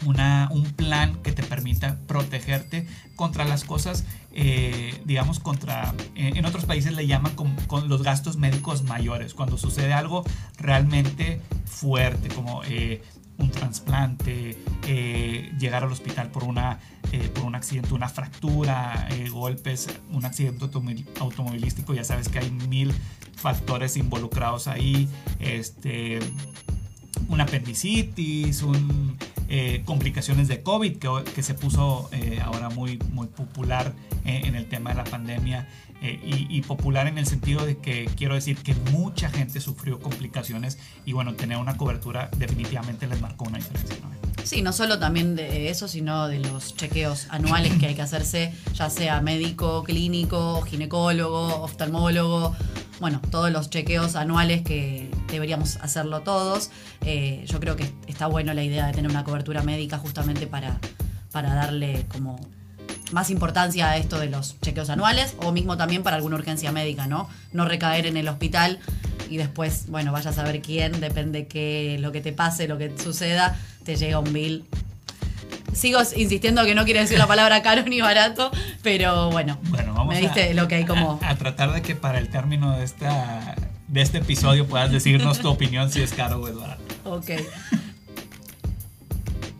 un 0.04 0.72
plan 0.76 1.16
que 1.22 1.32
te 1.32 1.42
permita 1.42 1.98
protegerte 2.06 2.86
contra 3.16 3.44
las 3.44 3.64
cosas, 3.64 4.04
eh, 4.32 5.00
digamos, 5.04 5.38
contra, 5.38 5.94
eh, 6.14 6.32
en 6.34 6.44
otros 6.44 6.64
países 6.64 6.94
le 6.94 7.06
llaman 7.06 7.34
con, 7.34 7.88
los 7.88 8.02
gastos 8.02 8.36
médicos 8.36 8.82
mayores, 8.82 9.34
cuando 9.34 9.58
sucede 9.58 9.92
algo 9.92 10.24
realmente 10.58 11.40
fuerte, 11.64 12.28
como 12.28 12.62
eh, 12.64 13.02
un 13.38 13.50
trasplante, 13.50 14.56
llegar 15.58 15.84
al 15.84 15.92
hospital 15.92 16.30
por, 16.30 16.44
una, 16.44 16.78
por 17.34 17.44
un 17.44 17.54
accidente, 17.54 17.94
una 17.94 18.08
fractura, 18.08 19.08
golpes, 19.30 19.88
un 20.10 20.24
accidente 20.24 20.64
automovilístico, 21.18 21.94
ya 21.94 22.04
sabes 22.04 22.28
que 22.28 22.38
hay 22.38 22.50
mil 22.50 22.92
factores 23.34 23.96
involucrados 23.96 24.68
ahí, 24.68 25.08
este, 25.40 26.20
una 27.28 27.44
apendicitis, 27.44 28.62
un 28.62 29.16
eh, 29.48 29.82
complicaciones 29.84 30.48
de 30.48 30.62
COVID, 30.62 30.96
que, 30.96 31.08
que 31.34 31.42
se 31.42 31.54
puso 31.54 32.08
eh, 32.12 32.40
ahora 32.42 32.70
muy, 32.70 32.98
muy 33.10 33.26
popular 33.26 33.92
eh, 34.24 34.42
en 34.44 34.54
el 34.54 34.66
tema 34.66 34.90
de 34.90 34.96
la 34.96 35.04
pandemia 35.04 35.68
y, 36.02 36.60
popular 36.62 37.06
en 37.06 37.16
el 37.16 37.26
sentido 37.26 37.64
de 37.64 37.78
que 37.78 38.06
quiero 38.16 38.34
decir 38.34 38.56
que 38.56 38.74
mucha 38.90 39.30
gente 39.30 39.60
sufrió 39.60 40.00
complicaciones 40.00 40.76
y 41.06 41.12
bueno, 41.12 41.34
tener 41.34 41.58
una 41.58 41.76
cobertura 41.76 42.28
definitivamente 42.38 43.06
les 43.06 43.20
marcó 43.20 43.44
una 43.44 43.58
diferencia. 43.58 43.96
Sí, 44.42 44.62
no 44.62 44.72
solo 44.72 44.98
también 44.98 45.36
de 45.36 45.68
eso, 45.70 45.86
sino 45.86 46.26
de 46.26 46.40
los 46.40 46.74
chequeos 46.74 47.28
anuales 47.30 47.74
que 47.74 47.86
hay 47.86 47.94
que 47.94 48.02
hacerse, 48.02 48.52
ya 48.74 48.90
sea 48.90 49.20
médico, 49.20 49.84
clínico, 49.84 50.62
ginecólogo, 50.62 51.62
oftalmólogo, 51.62 52.56
bueno, 53.02 53.20
todos 53.32 53.50
los 53.50 53.68
chequeos 53.68 54.14
anuales 54.14 54.62
que 54.62 55.10
deberíamos 55.28 55.76
hacerlo 55.78 56.20
todos. 56.20 56.70
Eh, 57.04 57.44
yo 57.48 57.58
creo 57.58 57.74
que 57.74 57.92
está 58.06 58.28
bueno 58.28 58.54
la 58.54 58.62
idea 58.62 58.86
de 58.86 58.92
tener 58.92 59.10
una 59.10 59.24
cobertura 59.24 59.60
médica 59.64 59.98
justamente 59.98 60.46
para, 60.46 60.78
para 61.32 61.52
darle 61.52 62.06
como 62.12 62.38
más 63.10 63.28
importancia 63.30 63.90
a 63.90 63.96
esto 63.96 64.20
de 64.20 64.30
los 64.30 64.60
chequeos 64.60 64.88
anuales 64.88 65.34
o 65.42 65.50
mismo 65.50 65.76
también 65.76 66.04
para 66.04 66.14
alguna 66.14 66.36
urgencia 66.36 66.70
médica, 66.70 67.08
¿no? 67.08 67.28
No 67.52 67.64
recaer 67.64 68.06
en 68.06 68.16
el 68.16 68.28
hospital 68.28 68.78
y 69.28 69.36
después, 69.36 69.86
bueno, 69.88 70.12
vaya 70.12 70.30
a 70.30 70.32
saber 70.32 70.62
quién, 70.62 71.00
depende 71.00 71.48
que 71.48 71.96
lo 71.98 72.12
que 72.12 72.20
te 72.20 72.32
pase, 72.32 72.68
lo 72.68 72.78
que 72.78 72.96
suceda, 72.96 73.58
te 73.84 73.96
llega 73.96 74.20
un 74.20 74.32
bill. 74.32 74.64
Sigo 75.72 76.00
insistiendo 76.16 76.64
que 76.64 76.74
no 76.74 76.84
quiere 76.84 77.00
decir 77.00 77.18
la 77.18 77.26
palabra 77.26 77.62
caro 77.62 77.82
ni 77.82 78.00
barato, 78.00 78.50
pero 78.82 79.30
bueno, 79.30 79.58
bueno 79.64 79.94
vamos 79.94 80.14
me 80.14 80.20
diste 80.20 80.54
lo 80.54 80.68
que 80.68 80.76
hay 80.76 80.84
como... 80.84 81.18
A, 81.22 81.34
tratar 81.36 81.72
de 81.72 81.82
que 81.82 81.94
para 81.94 82.18
el 82.18 82.28
término 82.28 82.76
de, 82.76 82.84
esta, 82.84 83.54
de 83.88 84.02
este 84.02 84.18
episodio 84.18 84.66
puedas 84.66 84.92
decirnos 84.92 85.38
tu 85.38 85.48
opinión 85.48 85.90
si 85.90 86.02
es 86.02 86.12
caro 86.12 86.40
o 86.40 86.48
es 86.48 86.56
barato. 86.56 86.82
Ok. 87.04 87.30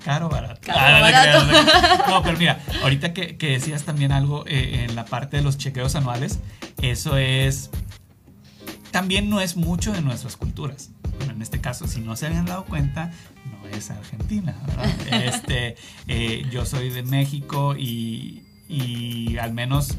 Caro 0.05 0.29
barato. 0.29 0.61
Caro 0.65 0.79
ah, 0.79 1.01
barato. 1.01 2.11
No, 2.11 2.23
pero 2.23 2.37
mira, 2.37 2.59
ahorita 2.83 3.13
que, 3.13 3.37
que 3.37 3.51
decías 3.51 3.85
también 3.85 4.11
algo 4.13 4.45
eh, 4.47 4.87
en 4.89 4.97
la 4.97 5.05
parte 5.05 5.37
de 5.37 5.43
los 5.43 5.59
chequeos 5.59 5.95
anuales, 5.95 6.41
eso 6.81 7.17
es 7.17 7.71
también 8.93 9.31
no 9.31 9.41
es 9.41 9.57
mucho 9.57 9.93
de 9.93 10.03
nuestras 10.03 10.37
culturas. 10.37 10.91
Bueno, 11.17 11.33
en 11.33 11.43
este 11.43 11.61
caso, 11.61 11.89
si 11.89 12.01
no 12.01 12.15
se 12.15 12.27
habían 12.27 12.47
dado 12.47 12.65
cuenta, 12.65 13.11
es 13.77 13.91
Argentina, 13.91 14.57
¿verdad? 14.67 14.91
Este, 15.25 15.77
eh, 16.09 16.47
yo 16.51 16.65
soy 16.65 16.91
de 16.91 17.03
México 17.03 17.75
y, 17.77 18.43
y, 18.69 19.39
al 19.39 19.53
menos 19.53 19.97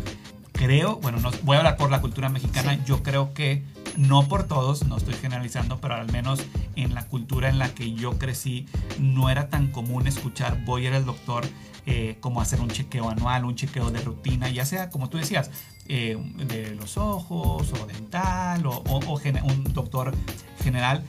creo, 0.52 0.98
bueno, 0.98 1.20
no, 1.20 1.32
voy 1.44 1.56
a 1.56 1.60
hablar 1.60 1.78
por 1.78 1.92
la 1.92 2.02
cultura 2.02 2.30
mexicana, 2.30 2.84
yo 2.86 3.04
creo 3.04 3.34
que 3.34 3.64
no 3.98 4.28
por 4.28 4.48
todos, 4.48 4.86
no 4.86 4.98
estoy 4.98 5.14
generalizando, 5.16 5.80
pero 5.80 5.96
al 5.96 6.12
menos 6.12 6.40
en 6.76 6.94
la 6.94 7.06
cultura 7.08 7.50
en 7.50 7.60
la 7.60 7.70
que 7.70 7.94
yo 7.94 8.18
crecí, 8.18 8.68
no 9.00 9.30
era 9.30 9.50
tan 9.50 9.68
común 9.68 10.08
escuchar 10.08 10.64
voy 10.66 10.86
a 10.86 10.90
ir 10.90 10.96
al 10.96 11.06
doctor 11.06 11.46
eh, 11.86 12.16
como 12.22 12.40
hacer 12.40 12.62
un 12.62 12.70
chequeo 12.70 13.10
anual, 13.10 13.44
un 13.44 13.56
chequeo 13.56 13.92
de 13.92 14.00
rutina, 14.00 14.50
ya 14.50 14.66
sea 14.66 14.90
como 14.90 15.10
tú 15.10 15.18
decías, 15.18 15.52
eh, 15.90 16.18
de 16.48 16.76
los 16.76 16.96
ojos 16.96 17.74
o 17.74 17.86
dental 17.86 18.66
o, 18.66 18.84
un 19.44 19.64
doctor 19.74 20.16
general. 20.64 21.04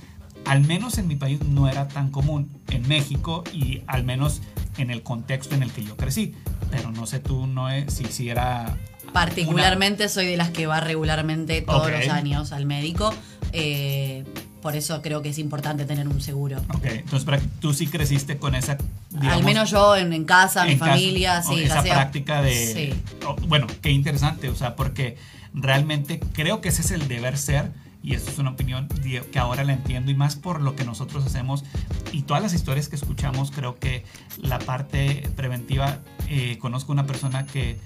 Al 0.47 0.61
menos 0.63 0.99
en 0.99 1.09
mi 1.09 1.17
país 1.17 1.41
no 1.43 1.69
era 1.69 1.89
tan 1.89 2.11
común, 2.11 2.51
en 2.69 2.87
México 2.89 3.45
y 3.53 3.83
al 3.87 4.05
menos 4.05 4.41
en 4.77 4.91
el 4.91 5.03
contexto 5.03 5.55
en 5.55 5.63
el 5.63 5.71
que 5.71 5.85
yo 5.85 5.97
crecí. 5.97 6.35
Pero 6.71 6.91
no 6.91 7.07
sé 7.07 7.21
tú, 7.21 7.47
no 7.47 7.69
si, 7.89 8.05
si 8.07 8.29
era... 8.29 8.77
Particularmente 9.13 10.09
soy 10.09 10.27
de 10.27 10.37
las 10.37 10.51
que 10.51 10.67
va 10.67 10.81
regularmente 10.81 11.63
todos 11.63 11.91
los 11.91 12.09
años 12.09 12.53
al 12.53 12.67
médico. 12.67 13.15
Eh, 13.53 14.25
por 14.61 14.75
eso 14.77 15.03
creo 15.03 15.21
que 15.21 15.29
es 15.29 15.39
importante 15.39 15.85
tener 15.85 16.09
un 16.09 16.21
seguro. 16.21 16.59
Ok, 16.75 16.87
entonces 16.87 17.43
tú 17.61 17.75
sí 17.75 17.87
creciste 17.87 18.39
con 18.39 18.55
esa... 18.55 18.79
Al 19.21 19.45
menos 19.45 19.71
yo 19.71 19.95
en, 19.95 20.25
casa, 20.25 20.65
mi 20.65 20.77
familia, 20.77 21.43
sí. 21.43 21.63
Esa 21.63 21.83
práctica 21.83 22.43
de... 22.43 22.95
Oh, 23.27 23.37
bueno, 23.47 23.67
qué 23.83 23.91
interesante, 23.91 24.49
o 24.49 24.55
sea, 24.57 24.75
porque 24.75 25.17
realmente 25.53 26.19
creo 26.33 26.61
que 26.61 26.71
ese 26.71 26.81
es 26.81 26.91
el 26.91 27.07
deber 27.09 27.37
ser 27.39 27.73
y 28.05 28.15
esto 28.15 28.31
es 28.31 28.39
una 28.39 28.51
opinión 28.51 28.87
que 29.33 29.39
ahora 29.39 29.65
la 29.65 29.73
entiendo 29.73 30.11
y 30.11 30.15
más 30.15 30.37
por 30.37 30.61
lo 30.61 30.77
que 30.77 30.85
nosotros 30.85 31.25
hacemos 31.25 31.65
y 32.13 32.23
todas 32.23 32.43
las 32.43 32.53
historias 32.53 32.91
que 32.91 32.97
escuchamos, 32.97 33.51
creo 33.51 33.79
que 33.79 34.05
la 34.37 34.59
parte 34.59 35.27
preventiva, 35.37 36.01
eh, 36.29 36.59
conozco 36.59 36.93
una 36.93 37.07
persona 37.07 37.47
que 37.47 37.79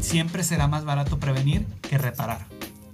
siempre 0.00 0.44
será 0.44 0.68
más 0.68 0.84
barato 0.84 1.18
prevenir 1.18 1.66
que 1.82 1.98
reparar. 1.98 2.46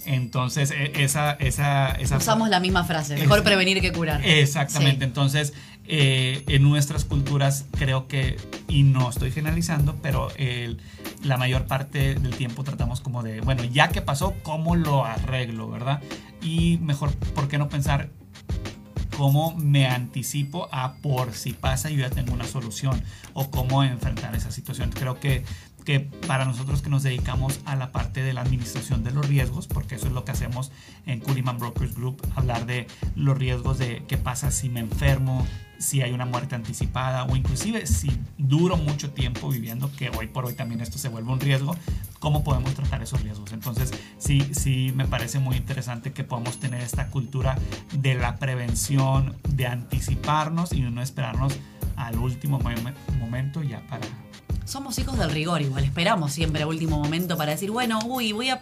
Entonces, 0.06 0.70
e, 0.70 1.04
esa, 1.04 1.32
esa, 1.32 1.90
esa 1.92 2.16
Usamos 2.16 2.49
la 2.49 2.60
misma 2.60 2.82
frase, 2.84 3.16
mejor 3.16 3.44
prevenir 3.44 3.82
que 3.82 3.92
curar. 3.92 4.25
Exactamente, 4.25 5.04
entonces, 5.04 5.52
eh, 5.84 6.44
en 6.49 6.62
nuestras 6.62 7.04
culturas 7.04 7.66
creo 7.78 8.08
que, 8.08 8.38
y 8.68 8.84
no 8.84 9.10
estoy 9.10 9.30
generalizando, 9.32 9.96
pero 10.00 10.28
la 11.22 11.37
mayor 11.37 11.66
parte 11.66 12.14
del 12.14 12.34
tiempo 12.34 12.64
tratamos 12.64 13.02
como 13.02 13.22
de, 13.22 13.42
bueno, 13.42 13.64
ya 13.64 13.88
que 13.88 14.00
pasó, 14.00 14.34
¿cómo 14.42 14.76
lo 14.76 15.04
arreglo, 15.04 15.68
verdad? 15.68 16.00
Y 16.42 16.78
mejor, 16.78 17.12
¿por 17.35 17.49
qué 17.49 17.59
no 17.59 17.68
pensar 17.68 18.11
cómo 19.16 19.54
me 19.54 19.87
anticipo 19.87 20.68
a 20.73 20.94
por 20.94 21.35
si 21.35 21.52
pasa 21.52 21.90
yo 21.90 21.99
ya 21.99 22.09
tengo 22.09 22.32
una 22.32 22.47
solución 22.47 23.02
o 23.35 23.50
cómo 23.50 23.85
enfrentar 23.85 24.35
esa 24.35 24.50
situación. 24.50 24.90
Creo 24.90 25.20
que 25.20 25.44
que 25.85 26.00
para 26.00 26.44
nosotros 26.44 26.82
que 26.82 26.90
nos 26.90 27.02
dedicamos 27.02 27.61
a 27.64 27.76
la 27.76 27.92
parte 27.92 28.23
de 28.23 28.32
la 28.32 28.42
administración 28.42 29.02
de 29.02 29.11
los 29.11 29.26
riesgos, 29.28 29.66
porque 29.66 29.97
eso 29.97 30.06
es 30.06 30.12
lo 30.12 30.25
que 30.25 30.32
hacemos 30.32 30.73
en 31.06 31.20
Culliman 31.20 31.59
Brokers 31.59 31.94
Group, 31.94 32.23
hablar 32.37 32.66
de 32.66 32.87
los 33.14 33.37
riesgos 33.37 33.78
de 33.78 34.04
qué 34.06 34.16
pasa 34.16 34.50
si 34.50 34.68
me 34.68 34.80
enfermo, 34.80 35.47
si 35.80 36.02
hay 36.02 36.12
una 36.12 36.26
muerte 36.26 36.54
anticipada 36.54 37.25
o 37.25 37.34
inclusive 37.34 37.87
si 37.87 38.10
duro 38.38 38.76
mucho 38.76 39.10
tiempo 39.10 39.49
viviendo, 39.49 39.90
que 39.96 40.10
hoy 40.10 40.26
por 40.26 40.44
hoy 40.44 40.52
también 40.52 40.80
esto 40.82 40.99
se 40.99 41.08
vuelve 41.08 41.32
un 41.32 41.40
riesgo, 41.40 41.75
cómo 42.18 42.44
podemos 42.44 42.75
tratar 42.75 43.02
esos 43.02 43.22
riesgos. 43.22 43.52
Entonces 43.52 43.90
sí, 44.18 44.46
sí 44.52 44.92
me 44.94 45.06
parece 45.06 45.38
muy 45.38 45.56
interesante 45.56 46.12
que 46.12 46.22
podamos 46.22 46.60
tener 46.60 46.82
esta 46.82 47.08
cultura 47.08 47.56
de 47.92 48.14
la 48.14 48.37
prevención, 48.37 49.37
de 49.49 49.66
anticiparnos 49.66 50.72
y 50.72 50.82
no 50.82 51.02
esperarnos 51.02 51.58
al 51.96 52.18
último 52.18 52.60
momento 53.18 53.62
ya 53.62 53.80
para 53.88 54.06
somos 54.70 54.96
hijos 55.00 55.18
del 55.18 55.30
rigor 55.32 55.60
igual, 55.62 55.82
esperamos 55.82 56.32
siempre 56.32 56.62
a 56.62 56.66
último 56.68 56.96
momento 56.96 57.36
para 57.36 57.50
decir, 57.50 57.72
bueno, 57.72 57.98
uy, 58.06 58.30
voy 58.30 58.50
a, 58.50 58.60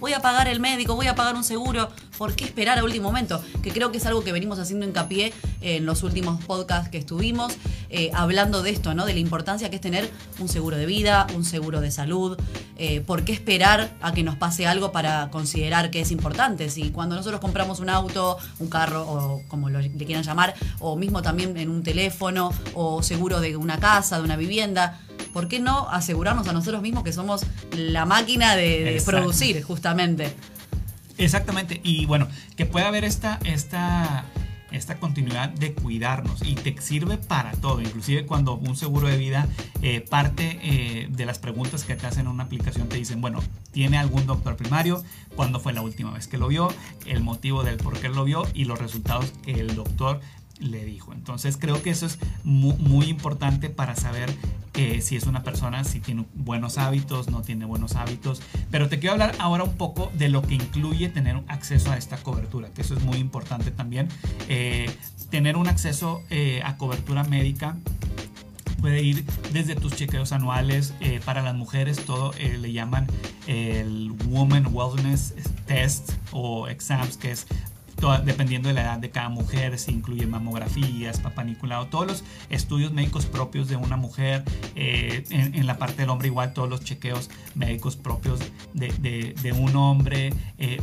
voy 0.00 0.14
a 0.14 0.20
pagar 0.20 0.48
el 0.48 0.60
médico, 0.60 0.94
voy 0.94 1.08
a 1.08 1.14
pagar 1.14 1.34
un 1.34 1.44
seguro, 1.44 1.90
¿por 2.16 2.34
qué 2.34 2.44
esperar 2.44 2.78
a 2.78 2.84
último 2.84 3.08
momento? 3.08 3.42
Que 3.62 3.70
creo 3.70 3.92
que 3.92 3.98
es 3.98 4.06
algo 4.06 4.24
que 4.24 4.32
venimos 4.32 4.58
haciendo 4.58 4.86
hincapié 4.86 5.34
en 5.60 5.84
los 5.84 6.04
últimos 6.04 6.42
podcasts 6.44 6.88
que 6.88 6.96
estuvimos, 6.96 7.52
eh, 7.90 8.10
hablando 8.14 8.62
de 8.62 8.70
esto, 8.70 8.94
¿no? 8.94 9.04
De 9.04 9.12
la 9.12 9.20
importancia 9.20 9.68
que 9.68 9.76
es 9.76 9.82
tener 9.82 10.10
un 10.38 10.48
seguro 10.48 10.78
de 10.78 10.86
vida, 10.86 11.26
un 11.36 11.44
seguro 11.44 11.82
de 11.82 11.90
salud, 11.90 12.38
eh, 12.78 13.02
¿por 13.02 13.24
qué 13.24 13.32
esperar 13.32 13.90
a 14.00 14.12
que 14.12 14.22
nos 14.22 14.36
pase 14.36 14.66
algo 14.66 14.90
para 14.90 15.28
considerar 15.30 15.90
que 15.90 16.00
es 16.00 16.10
importante? 16.10 16.70
Si 16.70 16.90
cuando 16.90 17.14
nosotros 17.14 17.42
compramos 17.42 17.78
un 17.78 17.90
auto, 17.90 18.38
un 18.58 18.68
carro, 18.68 19.02
o 19.06 19.42
como 19.48 19.68
lo, 19.68 19.80
le 19.80 19.90
quieran 19.90 20.24
llamar, 20.24 20.54
o 20.78 20.96
mismo 20.96 21.20
también 21.20 21.54
en 21.58 21.68
un 21.68 21.82
teléfono, 21.82 22.50
o 22.72 23.02
seguro 23.02 23.40
de 23.40 23.56
una 23.56 23.78
casa, 23.78 24.16
de 24.16 24.24
una 24.24 24.36
vivienda, 24.36 24.98
¿por 25.32 25.48
qué 25.48 25.60
no 25.60 25.88
asegurarnos 25.90 26.46
a 26.48 26.52
nosotros 26.52 26.82
mismos 26.82 27.04
que 27.04 27.12
somos 27.12 27.44
la 27.76 28.06
máquina 28.06 28.56
de, 28.56 29.02
producir, 29.04 29.62
justamente? 29.62 30.34
Exactamente. 31.18 31.80
Y 31.82 32.06
bueno, 32.06 32.28
que 32.56 32.66
pueda 32.66 32.88
haber 32.88 33.04
esta, 33.04 33.38
esta 33.44 34.24
esta 34.72 34.98
continuidad 34.98 35.50
de 35.50 35.74
cuidarnos 35.74 36.42
y 36.42 36.54
te 36.54 36.74
sirve 36.80 37.18
para 37.18 37.52
todo, 37.52 37.80
inclusive 37.80 38.26
cuando 38.26 38.54
un 38.54 38.76
seguro 38.76 39.08
de 39.08 39.16
vida 39.16 39.46
eh, 39.82 40.00
parte 40.00 40.58
eh, 40.62 41.08
de 41.10 41.26
las 41.26 41.38
preguntas 41.38 41.84
que 41.84 41.94
te 41.94 42.06
hacen 42.06 42.22
en 42.22 42.28
una 42.28 42.44
aplicación 42.44 42.88
te 42.88 42.96
dicen, 42.96 43.20
bueno, 43.20 43.40
¿tiene 43.70 43.98
algún 43.98 44.26
doctor 44.26 44.56
primario? 44.56 45.02
¿Cuándo 45.36 45.60
fue 45.60 45.72
la 45.72 45.82
última 45.82 46.12
vez 46.12 46.26
que 46.26 46.38
lo 46.38 46.48
vio? 46.48 46.68
El 47.06 47.22
motivo 47.22 47.62
del 47.62 47.76
por 47.76 47.98
qué 47.98 48.08
lo 48.08 48.24
vio 48.24 48.46
y 48.54 48.64
los 48.64 48.78
resultados 48.78 49.32
que 49.44 49.52
el 49.52 49.74
doctor 49.74 50.20
le 50.62 50.84
dijo. 50.84 51.12
Entonces 51.12 51.56
creo 51.56 51.82
que 51.82 51.90
eso 51.90 52.06
es 52.06 52.18
muy, 52.44 53.06
importante 53.06 53.68
para 53.68 53.96
saber 53.96 54.32
eh, 54.74 55.00
si 55.02 55.16
es 55.16 55.24
una 55.24 55.42
persona, 55.42 55.84
si 55.84 56.00
tiene 56.00 56.24
buenos 56.34 56.78
hábitos, 56.78 57.28
no 57.28 57.42
tiene 57.42 57.64
buenos 57.64 57.96
hábitos. 57.96 58.40
Pero 58.70 58.88
te 58.88 58.98
quiero 58.98 59.12
hablar 59.12 59.34
ahora 59.38 59.64
un 59.64 59.76
poco 59.76 60.10
de 60.14 60.28
lo 60.28 60.42
que 60.42 60.54
incluye 60.54 61.08
tener 61.08 61.42
acceso 61.48 61.90
a 61.90 61.96
esta 61.96 62.16
cobertura, 62.16 62.68
que 62.70 62.82
eso 62.82 62.94
es 62.94 63.02
muy 63.02 63.18
importante 63.18 63.70
también. 63.70 64.08
Eh, 64.48 64.90
tener 65.30 65.56
un 65.56 65.66
acceso 65.66 66.22
eh, 66.30 66.62
a 66.64 66.76
cobertura 66.76 67.24
médica 67.24 67.76
puede 68.80 69.02
ir 69.02 69.24
desde 69.52 69.76
tus 69.76 69.94
chequeos 69.94 70.32
anuales 70.32 70.92
para 71.24 71.40
las 71.42 71.54
mujeres, 71.54 72.04
todo 72.04 72.32
le 72.32 72.72
llaman 72.72 73.06
el 73.46 74.10
Woman 74.26 74.66
Wellness 74.72 75.34
Test 75.66 76.14
o 76.32 76.66
exams, 76.66 77.16
que 77.16 77.30
es 77.30 77.46
dependiendo 78.10 78.68
de 78.68 78.74
la 78.74 78.82
edad 78.82 78.98
de 78.98 79.10
cada 79.10 79.28
mujer, 79.28 79.78
se 79.78 79.92
incluye 79.92 80.26
mamografías, 80.26 81.20
papaniculado, 81.20 81.86
todos 81.86 82.06
los 82.06 82.24
estudios 82.50 82.92
médicos 82.92 83.26
propios 83.26 83.68
de 83.68 83.76
una 83.76 83.96
mujer, 83.96 84.42
eh, 84.74 85.24
en, 85.30 85.66
la 85.66 85.78
parte 85.78 86.02
del 86.02 86.10
hombre 86.10 86.26
igual 86.26 86.52
todos 86.52 86.68
los 86.68 86.82
chequeos 86.82 87.30
médicos 87.54 87.94
propios 87.94 88.40
de, 88.74 89.54
un 89.56 89.76
hombre, 89.76 90.32
eh, 90.58 90.80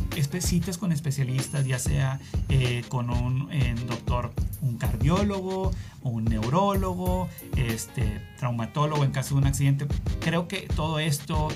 con 0.78 0.92
especialistas, 0.92 1.66
ya 1.66 1.78
sea 1.78 2.20
eh, 2.48 2.84
con 2.88 3.10
un 3.10 3.48
doctor, 3.86 4.32
un 4.62 4.78
cardiólogo, 4.78 5.72
un 6.02 6.24
neurólogo, 6.24 7.28
este, 7.56 8.22
traumatólogo 8.38 9.04
en 9.04 9.10
caso 9.10 9.34
de 9.34 9.42
un 9.42 9.46
accidente. 9.46 9.86
Creo 10.20 10.48
que 10.48 10.68
todo 10.74 10.98
esto, 10.98 11.48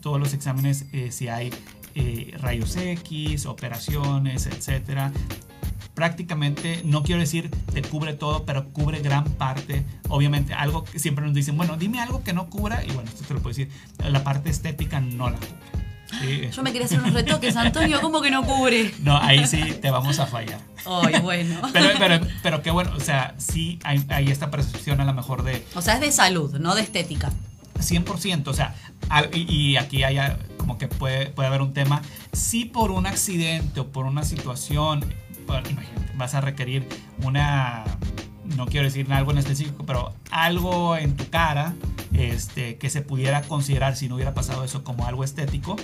todos 0.00 0.20
los 0.20 0.32
exámenes, 0.32 0.86
si 1.10 1.28
hay 1.28 1.50
eh, 1.94 2.34
rayos 2.38 2.76
X, 2.76 3.46
operaciones, 3.46 4.46
etcétera. 4.46 5.12
Prácticamente, 5.94 6.82
no 6.84 7.02
quiero 7.02 7.20
decir 7.20 7.50
te 7.72 7.82
cubre 7.82 8.14
todo, 8.14 8.44
pero 8.44 8.68
cubre 8.72 9.00
gran 9.00 9.24
parte. 9.24 9.84
Obviamente, 10.08 10.54
algo 10.54 10.84
que 10.84 10.98
siempre 10.98 11.24
nos 11.24 11.34
dicen, 11.34 11.56
bueno, 11.56 11.76
dime 11.76 12.00
algo 12.00 12.22
que 12.22 12.32
no 12.32 12.48
cubra, 12.48 12.84
y 12.84 12.92
bueno, 12.92 13.08
esto 13.08 13.24
te 13.26 13.34
lo 13.34 13.40
puedo 13.40 13.54
decir, 13.54 13.70
la 13.98 14.24
parte 14.24 14.50
estética 14.50 15.00
no 15.00 15.30
la 15.30 15.36
cubre. 15.36 15.80
Yo 16.50 16.62
me 16.62 16.72
quería 16.72 16.86
hacer 16.86 16.98
unos 16.98 17.14
retoques, 17.14 17.56
Antonio, 17.56 18.00
¿cómo 18.00 18.20
que 18.20 18.30
no 18.30 18.44
cubre? 18.44 18.92
No, 19.02 19.16
ahí 19.16 19.46
sí 19.46 19.62
te 19.80 19.90
vamos 19.90 20.18
a 20.18 20.26
fallar. 20.26 20.60
Ay, 20.84 21.20
bueno. 21.20 21.60
Pero, 21.72 21.88
pero, 21.98 22.26
pero 22.42 22.62
qué 22.62 22.70
bueno, 22.70 22.92
o 22.96 23.00
sea, 23.00 23.34
sí 23.38 23.78
hay, 23.84 24.02
hay, 24.08 24.30
esta 24.30 24.50
percepción 24.50 25.00
a 25.00 25.04
lo 25.04 25.12
mejor 25.12 25.42
de... 25.42 25.64
O 25.74 25.82
sea, 25.82 25.94
es 25.94 26.00
de 26.00 26.10
salud, 26.10 26.58
no 26.58 26.74
de 26.74 26.82
estética. 26.82 27.30
100%, 27.78 28.48
o 28.48 28.54
sea, 28.54 28.74
y, 29.32 29.76
aquí 29.76 30.02
hay 30.02 30.18
que 30.78 30.88
puede, 30.88 31.26
puede 31.26 31.48
haber 31.48 31.62
un 31.62 31.72
tema, 31.72 32.02
si 32.32 32.64
por 32.64 32.90
un 32.90 33.06
accidente 33.06 33.80
o 33.80 33.88
por 33.88 34.06
una 34.06 34.24
situación, 34.24 35.04
vas 36.16 36.34
a 36.34 36.40
requerir 36.40 36.86
una, 37.22 37.84
no 38.56 38.66
quiero 38.66 38.84
decir 38.84 39.12
algo 39.12 39.32
en 39.32 39.38
específico, 39.38 39.84
pero 39.86 40.12
algo 40.30 40.96
en 40.96 41.16
tu 41.16 41.28
cara 41.28 41.74
este, 42.12 42.76
que 42.76 42.90
se 42.90 43.02
pudiera 43.02 43.42
considerar 43.42 43.96
si 43.96 44.08
no 44.08 44.16
hubiera 44.16 44.34
pasado 44.34 44.64
eso 44.64 44.84
como 44.84 45.06
algo 45.06 45.24
estético, 45.24 45.76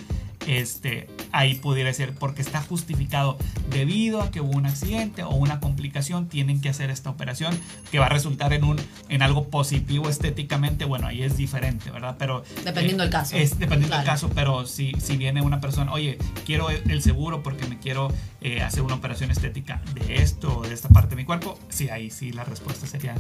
este, 0.47 1.09
ahí 1.33 1.55
pudiera 1.57 1.93
ser 1.93 2.15
porque 2.15 2.43
está 2.43 2.63
justificado 2.63 3.37
debido 3.71 4.23
a 4.23 4.31
que 4.31 4.41
hubo 4.41 4.57
un 4.57 4.67
accidente 4.67 5.23
o 5.23 5.31
una 5.31 5.61
complicación, 5.61 6.29
tienen 6.29 6.61
que 6.61 6.69
hacer 6.69 6.91
esta 6.91 7.11
operación 7.11 7.59
que 7.91 7.99
va 7.99 8.07
a 8.07 8.11
resultar 8.11 8.53
en, 8.53 8.65
un, 8.65 8.81
en 9.09 9.23
algo 9.23 9.49
positivo 9.49 10.09
estéticamente, 10.09 10.85
bueno, 10.85 11.07
ahí 11.07 11.23
es 11.23 11.37
diferente, 11.37 11.91
¿verdad? 11.91 12.17
Pero... 12.19 12.45
Dependiendo 12.65 13.03
del 13.03 13.13
caso. 13.13 13.37
Es 13.37 13.59
dependiendo 13.59 13.97
del 13.97 14.07
caso, 14.07 14.31
pero 14.35 14.67
si, 14.67 14.93
si 14.99 15.17
viene 15.17 15.43
una 15.43 15.61
persona, 15.61 15.93
oye, 15.93 16.19
quiero 16.45 16.71
el 16.71 17.03
seguro 17.03 17.43
porque 17.43 17.67
me 17.67 17.79
quiero 17.79 18.13
eh, 18.41 18.63
hacer 18.63 18.83
una 18.83 18.95
operación 18.95 19.31
estética 19.31 19.83
de 19.95 20.23
esto 20.23 20.59
o 20.59 20.63
de 20.63 20.75
esta 20.75 20.89
parte 20.89 21.11
de 21.11 21.17
mi 21.17 21.25
cuerpo, 21.25 21.59
sí, 21.69 21.89
ahí 21.89 22.11
sí 22.11 22.33
la 22.33 22.45
respuesta 22.45 22.87
sería 22.87 23.15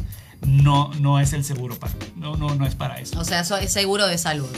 no, 0.47 0.93
no 1.01 1.19
es 1.21 1.33
el 1.33 1.45
seguro 1.45 1.79
para, 1.79 1.95
no, 2.17 2.37
no, 2.37 2.55
no 2.55 2.67
es 2.67 2.75
para 2.75 3.01
eso. 3.01 3.19
O 3.19 3.25
sea, 3.25 3.41
eso 3.41 3.57
es 3.57 3.73
seguro 3.73 4.07
de 4.07 4.19
salud. 4.19 4.49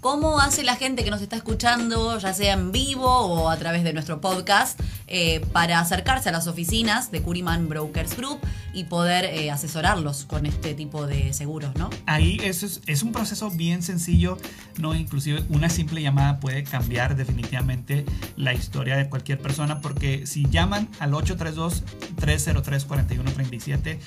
¿Cómo 0.00 0.38
hace 0.38 0.62
la 0.62 0.76
gente 0.76 1.02
que 1.02 1.10
nos 1.10 1.22
está 1.22 1.34
escuchando, 1.34 2.16
ya 2.20 2.32
sea 2.32 2.52
en 2.52 2.70
vivo 2.70 3.08
o 3.08 3.50
a 3.50 3.56
través 3.56 3.82
de 3.82 3.92
nuestro 3.92 4.20
podcast, 4.20 4.80
eh, 5.08 5.44
para 5.52 5.80
acercarse 5.80 6.28
a 6.28 6.32
las 6.32 6.46
oficinas 6.46 7.10
de 7.10 7.20
Curiman 7.20 7.68
Brokers 7.68 8.16
Group 8.16 8.38
y 8.72 8.84
poder 8.84 9.24
eh, 9.24 9.50
asesorarlos 9.50 10.24
con 10.24 10.46
este 10.46 10.74
tipo 10.74 11.08
de 11.08 11.32
seguros, 11.32 11.74
¿no? 11.74 11.90
Ahí 12.06 12.38
es, 12.44 12.80
es, 12.86 13.02
un 13.02 13.10
proceso 13.10 13.50
bien 13.50 13.82
sencillo, 13.82 14.38
¿no? 14.78 14.94
Inclusive 14.94 15.42
una 15.48 15.68
simple 15.68 16.00
llamada 16.00 16.38
puede 16.38 16.62
cambiar 16.62 17.16
definitivamente 17.16 18.06
la 18.36 18.54
historia 18.54 18.96
de 18.96 19.08
cualquier 19.08 19.40
persona 19.40 19.80
porque 19.80 20.28
si 20.28 20.46
llaman 20.48 20.88
al 21.00 21.10
832-303-4137, 21.12 23.98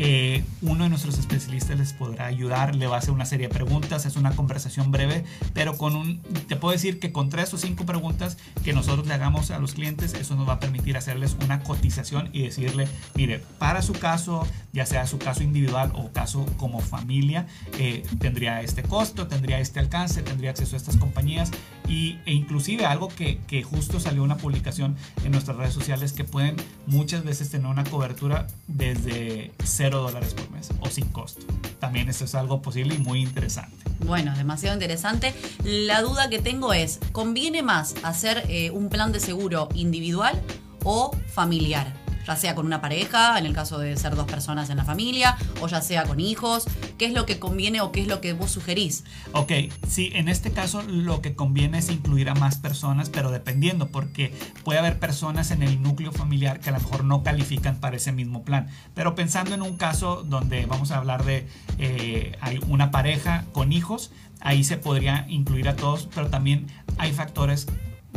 eh, 0.00 0.44
uno 0.62 0.84
de 0.84 0.90
nuestros 0.90 1.18
especialistas 1.18 1.76
les 1.76 1.92
podrá 1.92 2.26
ayudar, 2.26 2.76
le 2.76 2.86
va 2.86 2.96
a 2.96 2.98
hacer 3.00 3.10
una 3.10 3.26
serie 3.26 3.48
de 3.48 3.54
preguntas, 3.54 4.06
es 4.06 4.14
una 4.14 4.30
conversación 4.30 4.92
breve, 4.92 5.24
pero 5.54 5.76
con 5.76 5.96
un, 5.96 6.22
te 6.46 6.54
puedo 6.54 6.72
decir 6.72 7.00
que 7.00 7.10
con 7.10 7.30
tres 7.30 7.52
o 7.52 7.58
cinco 7.58 7.84
preguntas 7.84 8.38
que 8.62 8.72
nosotros 8.72 9.08
le 9.08 9.14
hagamos 9.14 9.50
a 9.50 9.58
los 9.58 9.74
clientes, 9.74 10.14
eso 10.14 10.36
nos 10.36 10.48
va 10.48 10.54
a 10.54 10.60
permitir 10.60 10.96
hacerles 10.96 11.36
una 11.44 11.64
cotización 11.64 12.30
y 12.32 12.42
decirle, 12.42 12.86
mire, 13.16 13.40
para 13.58 13.82
su 13.82 13.92
caso, 13.92 14.46
ya 14.72 14.86
sea 14.86 15.04
su 15.08 15.18
caso 15.18 15.42
individual 15.42 15.90
o 15.96 16.12
caso 16.12 16.46
como 16.58 16.78
familia, 16.78 17.48
eh, 17.78 18.04
tendría 18.20 18.62
este 18.62 18.84
costo, 18.84 19.26
tendría 19.26 19.58
este 19.58 19.80
alcance, 19.80 20.22
tendría 20.22 20.50
acceso 20.50 20.76
a 20.76 20.78
estas 20.78 20.96
compañías 20.96 21.50
y, 21.88 22.18
e 22.24 22.34
inclusive 22.34 22.86
algo 22.86 23.08
que, 23.08 23.40
que 23.48 23.64
justo 23.64 23.98
salió 23.98 24.22
una 24.22 24.36
publicación 24.36 24.96
en 25.24 25.32
nuestras 25.32 25.56
redes 25.56 25.74
sociales 25.74 26.12
que 26.12 26.22
pueden 26.22 26.56
muchas 26.86 27.24
veces 27.24 27.50
tener 27.50 27.66
una 27.66 27.84
cobertura 27.84 28.46
desde 28.68 29.52
0 29.88 30.02
dólares 30.02 30.34
por 30.34 30.50
mes 30.50 30.68
o 30.80 30.90
sin 30.90 31.06
costo. 31.06 31.46
También 31.78 32.10
eso 32.10 32.24
es 32.26 32.34
algo 32.34 32.60
posible 32.60 32.94
y 32.94 32.98
muy 32.98 33.22
interesante. 33.22 33.76
Bueno, 34.00 34.36
demasiado 34.36 34.74
interesante. 34.74 35.34
La 35.64 36.02
duda 36.02 36.28
que 36.28 36.40
tengo 36.40 36.74
es, 36.74 37.00
¿conviene 37.12 37.62
más 37.62 37.94
hacer 38.02 38.44
eh, 38.48 38.70
un 38.70 38.90
plan 38.90 39.12
de 39.12 39.20
seguro 39.20 39.68
individual 39.74 40.40
o 40.84 41.16
familiar? 41.32 42.07
Ya 42.28 42.36
sea 42.36 42.54
con 42.54 42.66
una 42.66 42.82
pareja, 42.82 43.38
en 43.38 43.46
el 43.46 43.54
caso 43.54 43.78
de 43.78 43.96
ser 43.96 44.14
dos 44.14 44.26
personas 44.26 44.68
en 44.68 44.76
la 44.76 44.84
familia, 44.84 45.38
o 45.62 45.66
ya 45.66 45.80
sea 45.80 46.04
con 46.04 46.20
hijos, 46.20 46.66
¿qué 46.98 47.06
es 47.06 47.14
lo 47.14 47.24
que 47.24 47.38
conviene 47.38 47.80
o 47.80 47.90
qué 47.90 48.02
es 48.02 48.06
lo 48.06 48.20
que 48.20 48.34
vos 48.34 48.50
sugerís? 48.50 49.04
Ok, 49.32 49.52
sí, 49.88 50.10
en 50.12 50.28
este 50.28 50.52
caso 50.52 50.82
lo 50.82 51.22
que 51.22 51.34
conviene 51.34 51.78
es 51.78 51.88
incluir 51.88 52.28
a 52.28 52.34
más 52.34 52.58
personas, 52.58 53.08
pero 53.08 53.30
dependiendo, 53.30 53.88
porque 53.88 54.34
puede 54.62 54.78
haber 54.78 54.98
personas 54.98 55.50
en 55.52 55.62
el 55.62 55.82
núcleo 55.82 56.12
familiar 56.12 56.60
que 56.60 56.68
a 56.68 56.72
lo 56.72 56.80
mejor 56.80 57.02
no 57.02 57.22
califican 57.22 57.80
para 57.80 57.96
ese 57.96 58.12
mismo 58.12 58.42
plan. 58.42 58.68
Pero 58.94 59.14
pensando 59.14 59.54
en 59.54 59.62
un 59.62 59.78
caso 59.78 60.22
donde 60.22 60.66
vamos 60.66 60.90
a 60.90 60.98
hablar 60.98 61.24
de 61.24 61.48
eh, 61.78 62.36
hay 62.42 62.60
una 62.68 62.90
pareja 62.90 63.46
con 63.52 63.72
hijos, 63.72 64.10
ahí 64.40 64.64
se 64.64 64.76
podría 64.76 65.24
incluir 65.30 65.66
a 65.70 65.76
todos, 65.76 66.10
pero 66.14 66.28
también 66.28 66.66
hay 66.98 67.12
factores 67.12 67.66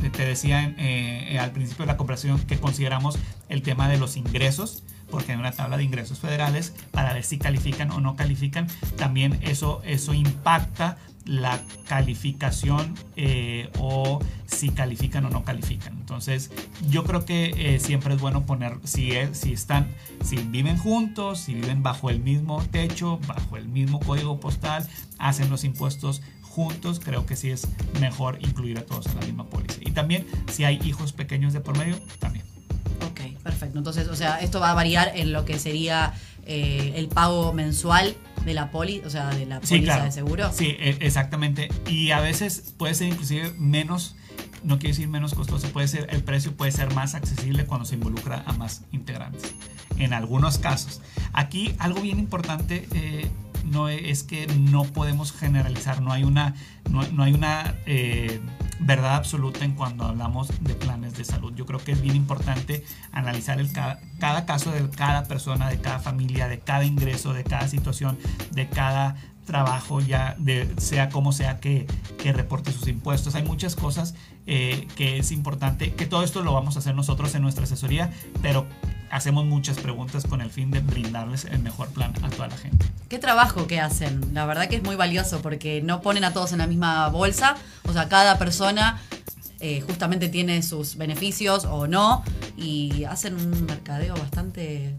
te 0.09 0.25
decía 0.25 0.73
eh, 0.77 1.37
al 1.39 1.51
principio 1.51 1.83
de 1.83 1.91
la 1.91 1.97
conversación 1.97 2.39
que 2.39 2.59
consideramos 2.59 3.17
el 3.49 3.61
tema 3.61 3.89
de 3.89 3.97
los 3.97 4.17
ingresos, 4.17 4.83
porque 5.09 5.33
hay 5.33 5.37
una 5.37 5.51
tabla 5.51 5.77
de 5.77 5.83
ingresos 5.83 6.19
federales 6.19 6.73
para 6.91 7.13
ver 7.13 7.23
si 7.23 7.37
califican 7.37 7.91
o 7.91 7.99
no 7.99 8.15
califican. 8.15 8.67
También 8.97 9.39
eso, 9.43 9.81
eso 9.85 10.13
impacta 10.13 10.97
la 11.25 11.61
calificación 11.87 12.95
eh, 13.15 13.69
o 13.77 14.19
si 14.45 14.69
califican 14.69 15.25
o 15.25 15.29
no 15.29 15.43
califican. 15.43 15.93
Entonces, 15.93 16.51
yo 16.89 17.03
creo 17.03 17.25
que 17.25 17.53
eh, 17.57 17.79
siempre 17.79 18.15
es 18.15 18.21
bueno 18.21 18.45
poner 18.45 18.77
si, 18.83 19.11
es, 19.11 19.37
si 19.37 19.53
están, 19.53 19.87
si 20.23 20.37
viven 20.37 20.77
juntos, 20.77 21.39
si 21.39 21.53
viven 21.53 21.83
bajo 21.83 22.09
el 22.09 22.19
mismo 22.19 22.63
techo, 22.71 23.19
bajo 23.27 23.57
el 23.57 23.67
mismo 23.67 23.99
código 23.99 24.39
postal, 24.39 24.87
hacen 25.19 25.49
los 25.49 25.63
impuestos 25.63 26.21
juntos, 26.41 26.99
creo 26.99 27.25
que 27.25 27.35
sí 27.35 27.49
es 27.49 27.67
mejor 27.99 28.37
incluir 28.41 28.77
a 28.77 28.85
todos 28.85 29.05
en 29.07 29.15
la 29.19 29.25
misma 29.25 29.49
póliza. 29.49 29.80
Y 29.91 29.93
también 29.93 30.25
si 30.49 30.63
hay 30.63 30.79
hijos 30.85 31.11
pequeños 31.11 31.51
de 31.51 31.59
por 31.59 31.77
medio, 31.77 31.97
también. 32.19 32.45
Ok, 33.05 33.41
perfecto. 33.43 33.77
Entonces, 33.77 34.07
o 34.07 34.15
sea, 34.15 34.37
esto 34.37 34.61
va 34.61 34.71
a 34.71 34.73
variar 34.73 35.11
en 35.15 35.33
lo 35.33 35.43
que 35.43 35.59
sería 35.59 36.13
eh, 36.45 36.93
el 36.95 37.09
pago 37.09 37.51
mensual 37.51 38.15
de 38.45 38.53
la 38.53 38.71
poli, 38.71 39.01
o 39.05 39.09
sea, 39.09 39.29
de 39.31 39.45
la 39.45 39.59
póliza 39.59 40.05
de 40.05 40.11
seguro. 40.13 40.49
Sí, 40.53 40.77
e, 40.79 40.97
exactamente. 41.01 41.67
Y 41.89 42.11
a 42.11 42.21
veces 42.21 42.73
puede 42.77 42.95
ser 42.95 43.09
inclusive 43.09 43.51
menos, 43.57 44.15
no 44.63 44.79
quiero 44.79 44.95
decir 44.95 45.09
menos 45.09 45.33
costoso, 45.33 45.67
puede 45.73 45.89
ser, 45.89 46.07
el 46.11 46.23
precio 46.23 46.55
puede 46.55 46.71
ser 46.71 46.93
más 46.93 47.13
accesible 47.13 47.65
cuando 47.65 47.85
se 47.85 47.95
involucra 47.95 48.43
a 48.47 48.53
más 48.53 48.83
integrantes. 48.93 49.53
En 49.97 50.13
algunos 50.13 50.57
casos. 50.57 51.01
Aquí 51.33 51.75
algo 51.79 52.01
bien 52.01 52.17
importante, 52.17 52.87
eh, 52.93 53.29
no 53.65 53.89
es 53.89 54.23
que 54.23 54.47
no 54.47 54.83
podemos 54.85 55.33
generalizar, 55.33 56.01
no 56.01 56.13
hay 56.13 56.23
una, 56.23 56.55
no, 56.89 57.23
hay 57.23 57.33
una 57.33 57.75
eh, 57.85 58.39
verdad 58.81 59.15
absoluta 59.15 59.63
en 59.63 59.73
cuando 59.73 60.05
hablamos 60.05 60.49
de 60.61 60.73
planes 60.75 61.15
de 61.15 61.23
salud. 61.23 61.53
Yo 61.55 61.65
creo 61.65 61.79
que 61.79 61.91
es 61.91 62.01
bien 62.01 62.15
importante 62.15 62.83
analizar 63.11 63.59
el 63.59 63.71
cada, 63.71 64.45
caso 64.45 64.71
de 64.71 64.89
cada 64.89 65.25
persona, 65.25 65.69
de 65.69 65.79
cada 65.79 65.99
familia, 65.99 66.47
de 66.47 66.59
cada 66.59 66.83
ingreso, 66.83 67.33
de 67.33 67.43
cada 67.43 67.67
situación, 67.67 68.17
de 68.51 68.67
cada 68.67 69.15
trabajo, 69.45 70.01
ya 70.01 70.35
de, 70.39 70.67
sea 70.77 71.09
como 71.09 71.31
sea 71.31 71.59
que, 71.59 71.87
que, 72.17 72.33
reporte 72.33 72.71
sus 72.71 72.87
impuestos. 72.87 73.35
Hay 73.35 73.43
muchas 73.43 73.75
cosas 73.75 74.15
eh, 74.47 74.87
que 74.95 75.17
es 75.17 75.31
importante, 75.31 75.93
que 75.93 76.05
todo 76.05 76.23
esto 76.23 76.41
lo 76.41 76.53
vamos 76.53 76.75
a 76.75 76.79
hacer 76.79 76.95
nosotros 76.95 77.33
en 77.35 77.41
nuestra 77.41 77.65
asesoría, 77.65 78.11
pero 78.41 78.65
hacemos 79.11 79.45
muchas 79.45 79.77
preguntas 79.77 80.25
con 80.25 80.41
el 80.41 80.49
fin 80.49 80.71
de 80.71 80.79
brindarles 80.79 81.45
el 81.45 81.59
mejor 81.59 81.89
plan 81.89 82.13
a 82.23 82.29
toda 82.29 82.47
la 82.47 82.57
gente. 82.57 82.85
Qué 83.09 83.19
trabajo 83.19 83.67
que 83.67 83.79
hacen, 83.79 84.33
la 84.33 84.45
verdad 84.45 84.67
que 84.67 84.77
es 84.77 84.83
muy 84.83 84.95
valioso 84.95 85.41
porque 85.41 85.81
no 85.81 86.01
ponen 86.01 86.23
a 86.23 86.33
todos 86.33 86.53
en 86.53 86.59
la 86.59 86.67
misma 86.67 87.09
bolsa, 87.09 87.55
o 87.87 87.93
sea, 87.93 88.07
cada 88.07 88.37
persona 88.37 89.01
eh, 89.59 89.81
justamente 89.81 90.29
tiene 90.29 90.63
sus 90.63 90.95
beneficios 90.95 91.65
o 91.65 91.87
no 91.87 92.23
y 92.57 93.03
hacen 93.03 93.35
un 93.35 93.65
mercadeo 93.65 94.15
bastante 94.15 94.95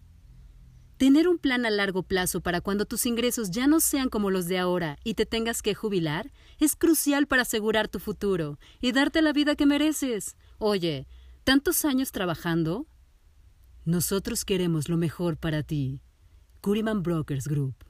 Tener 0.98 1.28
un 1.28 1.40
plan 1.40 1.66
a 1.66 1.72
largo 1.72 2.04
plazo 2.04 2.42
para 2.42 2.62
cuando 2.62 2.86
tus 2.86 3.08
ingresos 3.08 3.50
ya 3.50 3.66
no 3.66 3.80
sean 3.80 4.10
como 4.10 4.30
los 4.30 4.48
de 4.48 4.60
ahora 4.60 4.98
y 5.04 5.16
te 5.16 5.26
tengas 5.26 5.64
que 5.64 5.74
jubilar 5.74 6.32
es 6.60 6.76
crucial 6.76 7.26
para 7.26 7.42
asegurar 7.42 7.88
tu 7.88 7.98
futuro 8.00 8.60
y 8.80 8.92
darte 8.92 9.24
la 9.24 9.34
vida 9.34 9.56
que 9.56 9.66
mereces. 9.66 10.36
Oye, 10.58 11.08
¿tantos 11.44 11.84
años 11.86 12.12
trabajando? 12.12 12.88
Nosotros 13.84 14.46
queremos 14.46 14.90
lo 14.90 14.98
mejor 14.98 15.38
para 15.38 15.64
ti. 15.64 16.02
Curiman 16.62 17.04
Brokers 17.04 17.48
Group. 17.48 17.85